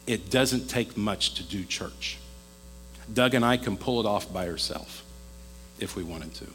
It 0.07 0.29
doesn't 0.29 0.67
take 0.67 0.95
much 0.95 1.35
to 1.35 1.43
do 1.43 1.63
church. 1.63 2.17
Doug 3.11 3.33
and 3.33 3.43
I 3.43 3.57
can 3.57 3.77
pull 3.77 3.99
it 3.99 4.05
off 4.05 4.31
by 4.31 4.47
ourselves 4.47 5.03
if 5.79 5.95
we 5.95 6.03
wanted 6.03 6.33
to. 6.35 6.47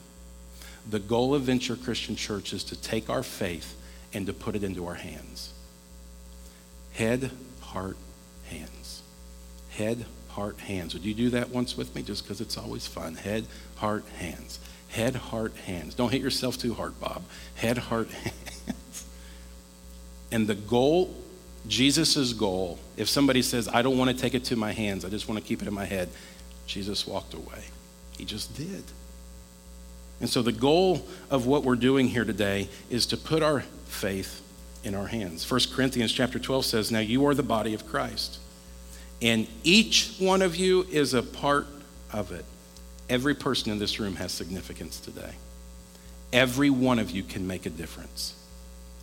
The 0.88 0.98
goal 0.98 1.34
of 1.34 1.42
Venture 1.42 1.76
Christian 1.76 2.16
Church 2.16 2.52
is 2.52 2.64
to 2.64 2.80
take 2.80 3.10
our 3.10 3.22
faith 3.22 3.76
and 4.12 4.26
to 4.26 4.32
put 4.32 4.56
it 4.56 4.64
into 4.64 4.86
our 4.86 4.94
hands. 4.94 5.52
Head, 7.00 7.30
heart, 7.62 7.96
hands. 8.50 9.00
Head, 9.70 10.04
heart, 10.28 10.60
hands. 10.60 10.92
Would 10.92 11.02
you 11.02 11.14
do 11.14 11.30
that 11.30 11.48
once 11.48 11.74
with 11.74 11.94
me 11.94 12.02
just 12.02 12.22
because 12.22 12.42
it's 12.42 12.58
always 12.58 12.86
fun? 12.86 13.14
Head, 13.14 13.46
heart, 13.76 14.04
hands. 14.18 14.60
Head, 14.90 15.14
heart, 15.14 15.56
hands. 15.64 15.94
Don't 15.94 16.12
hit 16.12 16.20
yourself 16.20 16.58
too 16.58 16.74
hard, 16.74 17.00
Bob. 17.00 17.22
Head, 17.54 17.78
heart, 17.78 18.10
hands. 18.10 19.06
And 20.30 20.46
the 20.46 20.54
goal, 20.54 21.16
Jesus' 21.66 22.34
goal, 22.34 22.78
if 22.98 23.08
somebody 23.08 23.40
says, 23.40 23.66
I 23.66 23.80
don't 23.80 23.96
want 23.96 24.10
to 24.10 24.16
take 24.16 24.34
it 24.34 24.44
to 24.44 24.56
my 24.56 24.72
hands, 24.72 25.02
I 25.06 25.08
just 25.08 25.26
want 25.26 25.40
to 25.40 25.48
keep 25.48 25.62
it 25.62 25.68
in 25.68 25.72
my 25.72 25.86
head, 25.86 26.10
Jesus 26.66 27.06
walked 27.06 27.32
away. 27.32 27.64
He 28.18 28.26
just 28.26 28.54
did. 28.54 28.84
And 30.20 30.28
so 30.28 30.42
the 30.42 30.52
goal 30.52 31.08
of 31.30 31.46
what 31.46 31.64
we're 31.64 31.76
doing 31.76 32.08
here 32.08 32.26
today 32.26 32.68
is 32.90 33.06
to 33.06 33.16
put 33.16 33.42
our 33.42 33.60
faith 33.86 34.42
in 34.84 34.94
our 34.94 35.06
hands. 35.06 35.48
1 35.48 35.60
Corinthians 35.72 36.12
chapter 36.12 36.38
12 36.38 36.64
says, 36.64 36.90
Now 36.90 37.00
you 37.00 37.26
are 37.26 37.34
the 37.34 37.42
body 37.42 37.74
of 37.74 37.86
Christ, 37.86 38.38
and 39.20 39.46
each 39.62 40.14
one 40.18 40.42
of 40.42 40.56
you 40.56 40.86
is 40.90 41.14
a 41.14 41.22
part 41.22 41.66
of 42.12 42.32
it. 42.32 42.44
Every 43.08 43.34
person 43.34 43.72
in 43.72 43.78
this 43.78 43.98
room 43.98 44.16
has 44.16 44.32
significance 44.32 45.00
today. 45.00 45.34
Every 46.32 46.70
one 46.70 46.98
of 46.98 47.10
you 47.10 47.22
can 47.22 47.46
make 47.46 47.66
a 47.66 47.70
difference 47.70 48.34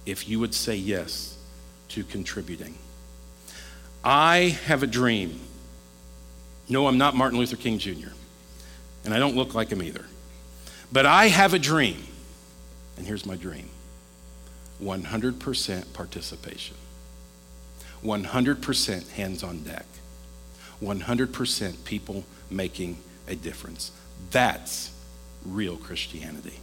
if 0.05 0.29
you 0.29 0.39
would 0.39 0.53
say 0.53 0.75
yes 0.75 1.37
to 1.89 2.03
contributing. 2.03 2.75
I 4.03 4.57
have 4.65 4.83
a 4.83 4.87
dream. 4.87 5.39
No, 6.69 6.87
I'm 6.87 6.97
not 6.97 7.15
Martin 7.15 7.37
Luther 7.37 7.57
King 7.57 7.77
Jr., 7.77 8.09
and 9.03 9.13
I 9.13 9.19
don't 9.19 9.35
look 9.35 9.53
like 9.53 9.69
him 9.69 9.83
either. 9.83 10.05
But 10.91 11.05
I 11.05 11.27
have 11.27 11.53
a 11.53 11.59
dream, 11.59 12.01
and 12.97 13.05
here's 13.05 13.25
my 13.25 13.35
dream 13.35 13.69
100% 14.81 15.93
participation, 15.93 16.75
100% 18.03 19.09
hands 19.11 19.43
on 19.43 19.63
deck, 19.63 19.85
100% 20.81 21.85
people 21.85 22.23
making 22.49 22.97
a 23.27 23.35
difference. 23.35 23.91
That's 24.31 24.91
real 25.45 25.77
Christianity. 25.77 26.59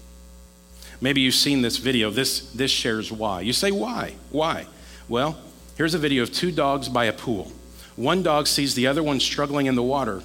Maybe 1.00 1.20
you've 1.20 1.34
seen 1.34 1.62
this 1.62 1.76
video. 1.76 2.10
This, 2.10 2.50
this 2.52 2.70
shares 2.70 3.10
why. 3.10 3.40
You 3.40 3.52
say, 3.52 3.70
why? 3.70 4.14
Why? 4.30 4.66
Well, 5.08 5.36
here's 5.76 5.94
a 5.94 5.98
video 5.98 6.22
of 6.22 6.32
two 6.32 6.52
dogs 6.52 6.88
by 6.88 7.06
a 7.06 7.12
pool. 7.12 7.52
One 7.96 8.22
dog 8.22 8.46
sees 8.46 8.74
the 8.74 8.86
other 8.86 9.02
one 9.02 9.20
struggling 9.20 9.66
in 9.66 9.74
the 9.74 9.82
water. 9.82 10.22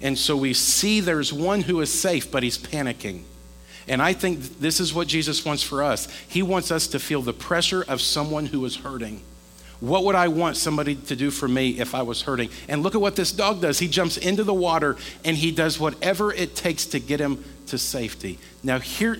And 0.00 0.18
so 0.18 0.36
we 0.36 0.54
see 0.54 1.00
there's 1.00 1.32
one 1.32 1.62
who 1.62 1.80
is 1.80 1.92
safe, 1.92 2.30
but 2.30 2.42
he's 2.42 2.58
panicking. 2.58 3.22
And 3.90 4.00
I 4.00 4.12
think 4.12 4.60
this 4.60 4.78
is 4.78 4.94
what 4.94 5.08
Jesus 5.08 5.44
wants 5.44 5.64
for 5.64 5.82
us. 5.82 6.06
He 6.28 6.44
wants 6.44 6.70
us 6.70 6.86
to 6.88 7.00
feel 7.00 7.22
the 7.22 7.32
pressure 7.32 7.84
of 7.88 8.00
someone 8.00 8.46
who 8.46 8.64
is 8.64 8.76
hurting. 8.76 9.20
What 9.80 10.04
would 10.04 10.14
I 10.14 10.28
want 10.28 10.56
somebody 10.56 10.94
to 10.94 11.16
do 11.16 11.32
for 11.32 11.48
me 11.48 11.80
if 11.80 11.92
I 11.92 12.02
was 12.02 12.22
hurting? 12.22 12.50
And 12.68 12.84
look 12.84 12.94
at 12.94 13.00
what 13.00 13.16
this 13.16 13.32
dog 13.32 13.60
does. 13.60 13.80
He 13.80 13.88
jumps 13.88 14.16
into 14.16 14.44
the 14.44 14.54
water 14.54 14.96
and 15.24 15.36
he 15.36 15.50
does 15.50 15.80
whatever 15.80 16.32
it 16.32 16.54
takes 16.54 16.86
to 16.86 17.00
get 17.00 17.18
him 17.18 17.42
to 17.66 17.78
safety. 17.78 18.38
Now, 18.62 18.78
here, 18.78 19.18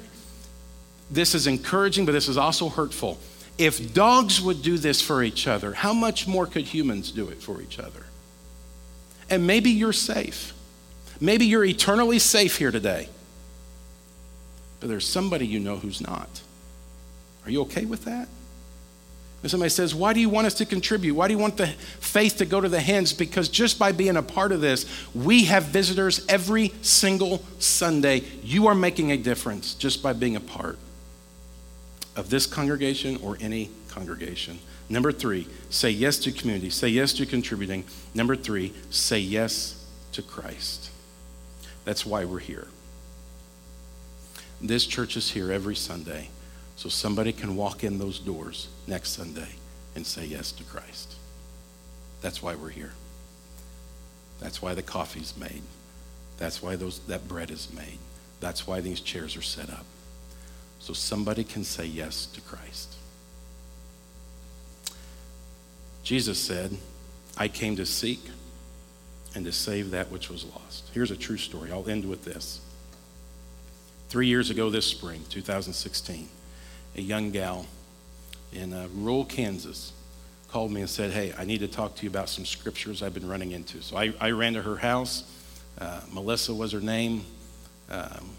this 1.11 1.35
is 1.35 1.49
encouraging, 1.49 2.07
but 2.07 2.13
this 2.13 2.29
is 2.29 2.37
also 2.37 2.69
hurtful. 2.69 3.19
If 3.59 3.93
dogs 3.93 4.41
would 4.41 4.63
do 4.63 4.79
this 4.79 5.03
for 5.03 5.25
each 5.25 5.49
other, 5.49 5.73
how 5.73 5.93
much 5.93 6.29
more 6.29 6.47
could 6.47 6.65
humans 6.65 7.11
do 7.11 7.29
it 7.29 7.43
for 7.43 7.61
each 7.61 7.81
other? 7.81 8.07
And 9.29 9.49
maybe 9.49 9.71
you're 9.71 9.93
safe. 9.93 10.55
Maybe 11.21 11.47
you're 11.47 11.65
eternally 11.65 12.21
safe 12.21 12.57
here 12.57 12.71
today. 12.71 13.09
But 14.81 14.89
there's 14.89 15.07
somebody 15.07 15.47
you 15.47 15.61
know 15.61 15.77
who's 15.77 16.01
not. 16.01 16.41
Are 17.45 17.51
you 17.51 17.63
okay 17.63 17.85
with 17.85 18.05
that? 18.07 18.29
And 19.43 19.51
somebody 19.51 19.71
says, 19.71 19.95
Why 19.95 20.13
do 20.13 20.21
you 20.21 20.29
want 20.29 20.47
us 20.47 20.55
to 20.55 20.67
contribute? 20.67 21.15
Why 21.15 21.29
do 21.29 21.33
you 21.33 21.39
want 21.39 21.57
the 21.57 21.67
faith 21.67 22.39
to 22.39 22.47
go 22.47 22.61
to 22.61 22.69
the 22.69 22.81
hands? 22.81 23.13
Because 23.13 23.49
just 23.49 23.79
by 23.79 23.93
being 23.93 24.17
a 24.17 24.23
part 24.23 24.53
of 24.53 24.61
this, 24.61 24.87
we 25.15 25.45
have 25.45 25.65
visitors 25.65 26.27
every 26.29 26.73
single 26.83 27.43
Sunday. 27.59 28.23
You 28.43 28.67
are 28.67 28.75
making 28.75 29.13
a 29.13 29.17
difference 29.17 29.75
just 29.75 30.03
by 30.03 30.13
being 30.13 30.37
a 30.37 30.41
part 30.41 30.79
of 32.17 32.29
this 32.29 32.45
congregation 32.47 33.19
or 33.23 33.39
any 33.41 33.71
congregation. 33.89 34.59
Number 34.91 35.13
three, 35.13 35.47
say 35.71 35.91
yes 35.91 36.19
to 36.19 36.33
community, 36.33 36.69
say 36.69 36.89
yes 36.89 37.13
to 37.15 37.25
contributing. 37.25 37.85
Number 38.15 38.37
three, 38.37 38.75
say 38.91 39.21
yes 39.21 39.87
to 40.13 40.23
Christ. 40.23 40.91
That's 41.85 42.05
why 42.05 42.25
we're 42.25 42.41
here. 42.41 42.67
This 44.61 44.87
church 44.87 45.17
is 45.17 45.31
here 45.31 45.51
every 45.51 45.77
Sunday 45.77 46.29
so 46.77 46.89
somebody 46.89 47.33
can 47.33 47.57
walk 47.57 47.85
in 47.85 47.99
those 47.99 48.19
doors 48.19 48.69
next 48.87 49.11
Sunday 49.11 49.49
and 49.95 50.07
say 50.07 50.25
yes 50.25 50.53
to 50.53 50.65
Christ. 50.65 51.17
That's 52.21 52.43
why 52.43 52.55
we're 52.55 52.71
here. 52.71 52.93
That's 54.41 54.61
why 54.61 54.75
the 54.75 54.83
coffee's 54.83 55.35
made. 55.37 55.63
That's 56.39 56.63
why 56.63 56.77
those, 56.77 57.01
that 57.01 57.29
bread 57.29 57.51
is 57.51 57.69
made. 57.75 57.99
That's 58.41 58.67
why 58.67 58.81
these 58.81 59.01
chairs 59.01 59.37
are 59.37 59.43
set 59.43 59.71
up. 59.71 59.85
So 60.79 60.95
somebody 60.95 61.45
can 61.45 61.65
say 61.65 61.85
yes 61.85 62.27
to 62.27 62.41
Christ. 62.41 62.97
Jesus 66.03 66.39
said, 66.39 66.77
I 67.37 67.49
came 67.49 67.77
to 67.77 67.87
seek 67.87 68.21
and 69.35 69.45
to 69.45 69.53
save 69.53 69.91
that 69.91 70.11
which 70.11 70.31
was 70.31 70.45
lost. 70.45 70.91
Here's 70.93 71.11
a 71.11 71.17
true 71.17 71.37
story. 71.37 71.71
I'll 71.71 71.89
end 71.89 72.09
with 72.09 72.25
this. 72.25 72.61
Three 74.11 74.27
years 74.27 74.51
ago 74.51 74.71
this 74.71 74.87
spring, 74.87 75.25
2016, 75.31 76.29
a 76.97 77.01
young 77.01 77.31
gal 77.31 77.65
in 78.53 78.73
uh, 78.73 78.89
rural 78.93 79.25
Kansas 79.25 79.93
called 80.49 80.73
me 80.73 80.81
and 80.81 80.91
said, 80.91 81.13
Hey, 81.13 81.33
I 81.39 81.45
need 81.45 81.61
to 81.61 81.69
talk 81.69 81.95
to 81.95 82.03
you 82.03 82.11
about 82.11 82.29
some 82.29 82.45
scriptures 82.45 83.05
I've 83.05 83.15
been 83.15 83.29
running 83.29 83.53
into. 83.53 83.81
So 83.83 83.97
I, 83.97 84.13
I 84.21 84.33
ran 84.33 84.55
to 84.55 84.63
her 84.63 84.75
house. 84.75 85.23
Uh, 85.79 86.01
Melissa 86.11 86.53
was 86.53 86.73
her 86.73 86.81
name. 86.81 87.25
Um, 87.89 88.31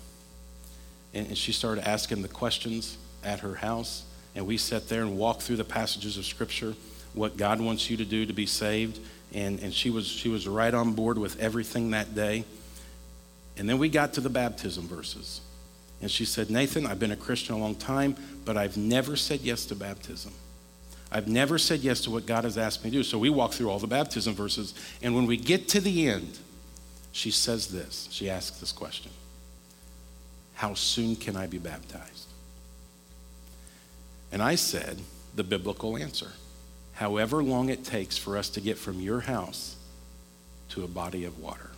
and, 1.14 1.28
and 1.28 1.38
she 1.38 1.54
started 1.54 1.88
asking 1.88 2.22
the 2.22 2.28
questions 2.28 2.98
at 3.24 3.40
her 3.40 3.56
house. 3.56 4.04
And 4.36 4.46
we 4.46 4.58
sat 4.58 4.90
there 4.90 5.04
and 5.04 5.18
walked 5.18 5.42
through 5.42 5.56
the 5.56 5.64
passages 5.64 6.18
of 6.18 6.26
scripture, 6.26 6.76
what 7.14 7.38
God 7.38 7.62
wants 7.62 7.90
you 7.90 7.96
to 7.96 8.06
do 8.06 8.26
to 8.26 8.34
be 8.34 8.46
saved. 8.46 9.00
And, 9.34 9.62
and 9.62 9.74
she, 9.74 9.90
was, 9.90 10.06
she 10.06 10.28
was 10.28 10.50
right 10.50 10.74
on 10.74 10.92
board 10.96 11.18
with 11.18 11.40
everything 11.40 11.92
that 11.92 12.14
day. 12.14 12.44
And 13.56 13.70
then 13.70 13.78
we 13.78 13.88
got 13.88 14.12
to 14.16 14.20
the 14.20 14.30
baptism 14.30 14.86
verses. 14.86 15.40
And 16.02 16.10
she 16.10 16.26
said, 16.26 16.50
Nathan, 16.50 16.88
I've 16.88 17.00
been 17.00 17.12
a 17.12 17.18
Christian 17.18 17.56
a 17.56 17.58
long 17.58 17.76
time, 17.76 18.16
but 18.44 18.58
I've 18.58 18.76
never 18.76 19.16
said 19.16 19.42
yes 19.42 19.66
to 19.66 19.76
baptism. 19.76 20.34
I've 21.12 21.28
never 21.28 21.58
said 21.58 21.82
yes 21.82 22.02
to 22.02 22.12
what 22.12 22.26
God 22.26 22.46
has 22.46 22.58
asked 22.58 22.84
me 22.84 22.90
to 22.90 22.98
do. 22.98 23.04
So 23.04 23.18
we 23.18 23.30
walk 23.30 23.52
through 23.52 23.70
all 23.70 23.80
the 23.80 23.88
baptism 23.88 24.34
verses. 24.34 24.74
And 25.02 25.16
when 25.16 25.28
we 25.28 25.38
get 25.38 25.68
to 25.70 25.82
the 25.82 26.08
end, 26.08 26.40
she 27.12 27.32
says 27.32 27.68
this. 27.68 28.08
She 28.12 28.30
asks 28.30 28.60
this 28.60 28.72
question 28.72 29.12
How 30.56 30.74
soon 30.74 31.16
can 31.16 31.36
I 31.36 31.48
be 31.48 31.58
baptized? 31.58 32.28
And 34.32 34.42
I 34.42 34.56
said 34.56 35.02
the 35.36 35.44
biblical 35.44 35.98
answer 35.98 36.32
however 36.94 37.42
long 37.42 37.70
it 37.70 37.84
takes 37.84 38.16
for 38.16 38.38
us 38.38 38.48
to 38.50 38.62
get 38.62 38.78
from 38.78 39.00
your 39.00 39.22
house 39.22 39.76
to 40.70 40.84
a 40.84 40.88
body 40.88 41.26
of 41.26 41.40
water. 41.40 41.72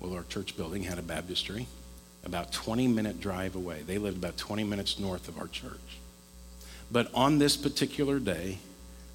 Well, 0.00 0.12
our 0.14 0.24
church 0.24 0.56
building 0.56 0.82
had 0.82 0.98
a 0.98 1.02
baptistry 1.02 1.68
about 2.26 2.52
20 2.52 2.88
minute 2.88 3.20
drive 3.20 3.54
away. 3.54 3.82
They 3.86 3.98
lived 3.98 4.18
about 4.18 4.36
20 4.36 4.64
minutes 4.64 4.98
north 4.98 5.28
of 5.28 5.38
our 5.38 5.46
church. 5.46 6.00
But 6.90 7.08
on 7.14 7.38
this 7.38 7.56
particular 7.56 8.18
day, 8.18 8.58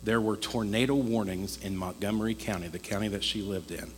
there 0.03 0.19
were 0.19 0.35
tornado 0.35 0.95
warnings 0.95 1.63
in 1.63 1.77
Montgomery 1.77 2.33
County, 2.33 2.67
the 2.67 2.79
county 2.79 3.07
that 3.09 3.23
she 3.23 3.41
lived 3.41 3.71
in. 3.71 3.91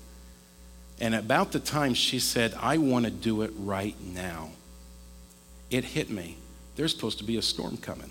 And 1.00 1.16
about 1.16 1.52
the 1.52 1.60
time 1.60 1.94
she 1.94 2.20
said, 2.20 2.54
I 2.60 2.78
want 2.78 3.06
to 3.06 3.12
do 3.12 3.42
it 3.42 3.52
right 3.58 3.96
now, 4.02 4.50
it 5.70 5.86
hit 5.86 6.10
me. 6.10 6.38
There's 6.76 6.94
supposed 6.94 7.20
to 7.20 7.24
be 7.24 7.38
a 7.38 7.42
storm 7.42 7.78
coming. 7.78 8.10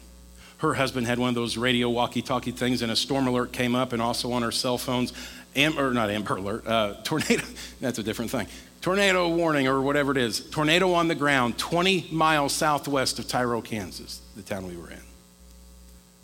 Her 0.58 0.74
husband 0.74 1.06
had 1.06 1.18
one 1.18 1.28
of 1.28 1.34
those 1.34 1.56
radio 1.56 1.90
walkie 1.90 2.22
talkie 2.22 2.52
things, 2.52 2.82
and 2.82 2.92
a 2.92 2.96
storm 2.96 3.26
alert 3.26 3.52
came 3.52 3.74
up, 3.74 3.92
and 3.92 4.00
also 4.00 4.32
on 4.32 4.42
her 4.42 4.52
cell 4.52 4.78
phones, 4.78 5.12
Am, 5.56 5.78
or 5.78 5.92
not 5.92 6.10
Amber 6.10 6.36
Alert, 6.36 6.66
uh, 6.66 6.94
tornado, 7.04 7.44
that's 7.80 7.98
a 7.98 8.02
different 8.02 8.30
thing. 8.30 8.46
Tornado 8.82 9.28
warning, 9.28 9.68
or 9.68 9.80
whatever 9.80 10.10
it 10.10 10.18
is. 10.18 10.40
Tornado 10.50 10.92
on 10.92 11.06
the 11.06 11.14
ground, 11.14 11.56
20 11.56 12.08
miles 12.10 12.52
southwest 12.52 13.20
of 13.20 13.28
Tyro, 13.28 13.62
Kansas, 13.62 14.20
the 14.34 14.42
town 14.42 14.66
we 14.66 14.76
were 14.76 14.90
in. 14.90 14.98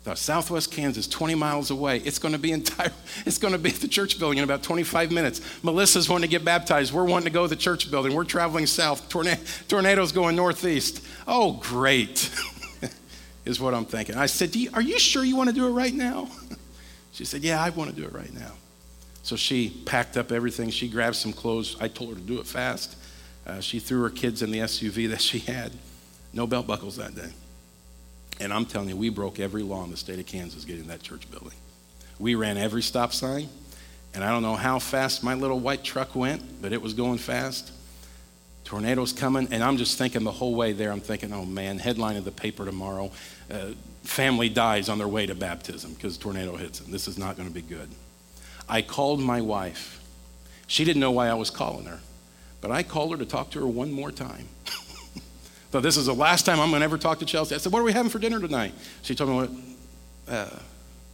The 0.03 0.15
southwest 0.15 0.69
Kansas, 0.69 1.07
20 1.07 1.35
miles 1.35 1.71
away. 1.71 1.99
It's 1.99 2.19
going 2.19 2.33
to 2.33 2.37
be 2.37 2.51
in 2.51 2.63
Ty- 2.63 2.91
it's 3.25 3.37
going 3.37 3.53
to 3.53 3.57
be 3.57 3.69
at 3.69 3.77
the 3.77 3.87
church 3.87 4.19
building 4.19 4.39
in 4.39 4.43
about 4.43 4.61
25 4.61 5.09
minutes. 5.09 5.39
Melissa's 5.63 6.09
wanting 6.09 6.29
to 6.29 6.31
get 6.31 6.43
baptized. 6.43 6.93
We're 6.93 7.05
wanting 7.05 7.25
to 7.25 7.31
go 7.31 7.43
to 7.43 7.47
the 7.47 7.55
church 7.55 7.89
building. 7.89 8.13
We're 8.13 8.25
traveling 8.25 8.65
south. 8.65 9.07
Tornado, 9.07 9.41
tornadoes 9.69 10.11
going 10.11 10.35
northeast. 10.35 11.01
Oh, 11.27 11.53
great, 11.53 12.29
is 13.45 13.61
what 13.61 13.73
I'm 13.73 13.85
thinking. 13.85 14.15
I 14.15 14.25
said, 14.25 14.53
you, 14.53 14.69
Are 14.73 14.81
you 14.81 14.99
sure 14.99 15.23
you 15.23 15.37
want 15.37 15.47
to 15.49 15.55
do 15.55 15.65
it 15.65 15.71
right 15.71 15.93
now? 15.93 16.29
She 17.11 17.25
said, 17.25 17.41
Yeah, 17.41 17.61
I 17.61 17.69
want 17.71 17.89
to 17.89 17.95
do 17.95 18.05
it 18.05 18.13
right 18.13 18.33
now. 18.33 18.51
So 19.23 19.35
she 19.35 19.69
packed 19.85 20.17
up 20.17 20.31
everything. 20.31 20.69
She 20.69 20.87
grabbed 20.87 21.15
some 21.15 21.33
clothes. 21.33 21.75
I 21.79 21.87
told 21.87 22.11
her 22.11 22.15
to 22.15 22.21
do 22.21 22.39
it 22.39 22.47
fast. 22.47 22.95
Uh, 23.45 23.59
she 23.59 23.79
threw 23.79 24.01
her 24.03 24.09
kids 24.09 24.41
in 24.41 24.51
the 24.51 24.59
SUV 24.59 25.09
that 25.11 25.21
she 25.21 25.39
had. 25.39 25.71
No 26.33 26.47
belt 26.47 26.67
buckles 26.67 26.97
that 26.97 27.15
day. 27.15 27.29
And 28.39 28.53
I'm 28.53 28.65
telling 28.65 28.89
you, 28.89 28.95
we 28.95 29.09
broke 29.09 29.39
every 29.39 29.63
law 29.63 29.83
in 29.83 29.91
the 29.91 29.97
state 29.97 30.19
of 30.19 30.25
Kansas 30.25 30.63
getting 30.63 30.87
that 30.87 31.01
church 31.01 31.29
building. 31.29 31.57
We 32.19 32.35
ran 32.35 32.57
every 32.57 32.81
stop 32.81 33.13
sign, 33.13 33.49
and 34.13 34.23
I 34.23 34.29
don't 34.29 34.43
know 34.43 34.55
how 34.55 34.79
fast 34.79 35.23
my 35.23 35.33
little 35.33 35.59
white 35.59 35.83
truck 35.83 36.15
went, 36.15 36.61
but 36.61 36.71
it 36.71 36.81
was 36.81 36.93
going 36.93 37.17
fast. 37.17 37.71
Tornadoes 38.63 39.13
coming, 39.13 39.47
and 39.51 39.63
I'm 39.63 39.77
just 39.77 39.97
thinking 39.97 40.23
the 40.23 40.31
whole 40.31 40.53
way 40.53 40.73
there, 40.73 40.91
I'm 40.91 41.01
thinking, 41.01 41.33
oh 41.33 41.45
man, 41.45 41.79
headline 41.79 42.17
of 42.17 42.25
the 42.25 42.31
paper 42.31 42.65
tomorrow 42.65 43.11
uh, 43.51 43.71
family 44.03 44.49
dies 44.49 44.89
on 44.89 44.97
their 44.97 45.07
way 45.07 45.25
to 45.25 45.35
baptism 45.35 45.93
because 45.93 46.17
tornado 46.17 46.55
hits 46.55 46.79
them. 46.79 46.91
This 46.91 47.07
is 47.07 47.17
not 47.17 47.35
going 47.35 47.47
to 47.47 47.53
be 47.53 47.61
good. 47.61 47.89
I 48.69 48.83
called 48.83 49.19
my 49.19 49.41
wife. 49.41 49.99
She 50.67 50.85
didn't 50.85 50.99
know 50.99 51.11
why 51.11 51.27
I 51.27 51.33
was 51.33 51.49
calling 51.49 51.85
her, 51.85 51.99
but 52.61 52.69
I 52.69 52.83
called 52.83 53.11
her 53.11 53.17
to 53.17 53.25
talk 53.25 53.49
to 53.51 53.59
her 53.59 53.67
one 53.67 53.91
more 53.91 54.11
time. 54.11 54.47
so 55.71 55.81
this 55.81 55.97
is 55.97 56.05
the 56.05 56.13
last 56.13 56.45
time 56.45 56.59
I'm 56.59 56.69
going 56.69 56.81
to 56.81 56.85
ever 56.85 56.99
talk 56.99 57.19
to 57.19 57.25
Chelsea. 57.25 57.55
I 57.55 57.57
said, 57.57 57.73
What 57.73 57.79
are 57.79 57.83
we 57.83 57.91
having 57.91 58.11
for 58.11 58.19
dinner 58.19 58.39
tonight? 58.39 58.73
She 59.01 59.15
told 59.15 59.29
me 59.31 59.35
what, 59.35 60.33
uh, 60.33 60.59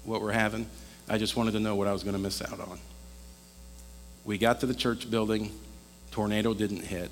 what 0.04 0.22
we're 0.22 0.34
having. 0.34 0.68
I 1.08 1.18
just 1.18 1.38
wanted 1.38 1.52
to 1.52 1.60
know 1.62 1.76
what 1.76 1.88
I 1.88 1.94
was 1.94 2.04
going 2.04 2.16
to 2.16 2.22
miss 2.22 2.42
out 2.42 2.60
on. 2.60 2.78
We 4.26 4.38
got 4.38 4.60
to 4.60 4.66
the 4.66 4.74
church 4.74 5.10
building. 5.10 5.52
Tornado 6.12 6.54
didn't 6.54 6.84
hit. 6.84 7.10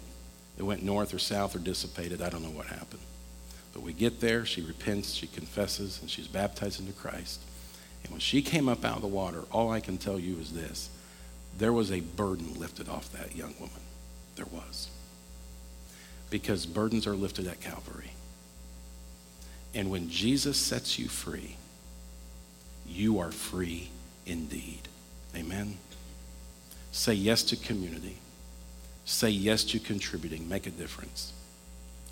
It 0.58 0.64
went 0.64 0.84
north 0.84 1.14
or 1.14 1.20
south 1.20 1.56
or 1.56 1.60
dissipated. 1.60 2.22
I 2.22 2.30
don't 2.30 2.44
know 2.44 2.50
what 2.50 2.66
happened. 2.66 3.02
But 3.74 3.82
we 3.82 3.94
get 3.94 4.20
there, 4.20 4.46
she 4.46 4.62
repents, 4.62 5.14
she 5.14 5.28
confesses, 5.28 6.00
and 6.02 6.10
she's 6.10 6.28
baptized 6.28 6.80
into 6.80 6.94
Christ. 6.94 7.40
And 8.04 8.12
when 8.12 8.20
she 8.20 8.42
came 8.42 8.68
up 8.68 8.84
out 8.84 8.98
of 8.98 9.02
the 9.02 9.08
water, 9.08 9.44
all 9.52 9.72
I 9.72 9.80
can 9.80 9.98
tell 9.98 10.20
you 10.20 10.38
is 10.40 10.54
this 10.54 10.90
there 11.58 11.74
was 11.74 11.92
a 11.92 12.00
burden 12.00 12.60
lifted 12.60 12.90
off 12.90 13.12
that 13.14 13.36
young 13.36 13.54
woman. 13.60 13.82
There 14.36 14.48
was. 14.52 14.90
Because 16.30 16.66
burdens 16.66 17.06
are 17.06 17.16
lifted 17.16 17.48
at 17.48 17.62
Calvary. 17.62 18.12
And 19.76 19.90
when 19.90 20.10
Jesus 20.10 20.58
sets 20.58 20.98
you 20.98 21.08
free, 21.08 21.58
you 22.88 23.20
are 23.20 23.32
free 23.32 23.90
indeed. 24.26 24.82
Amen. 25.36 25.78
Say 26.92 27.14
yes 27.14 27.44
to 27.44 27.56
community. 27.56 28.18
Say 29.06 29.30
yes 29.30 29.64
to 29.66 29.80
contributing. 29.80 30.48
Make 30.48 30.68
a 30.68 30.72
difference. 30.72 31.34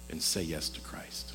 And 0.09 0.21
say 0.21 0.41
yes 0.41 0.69
to 0.69 0.81
Christ. 0.81 1.30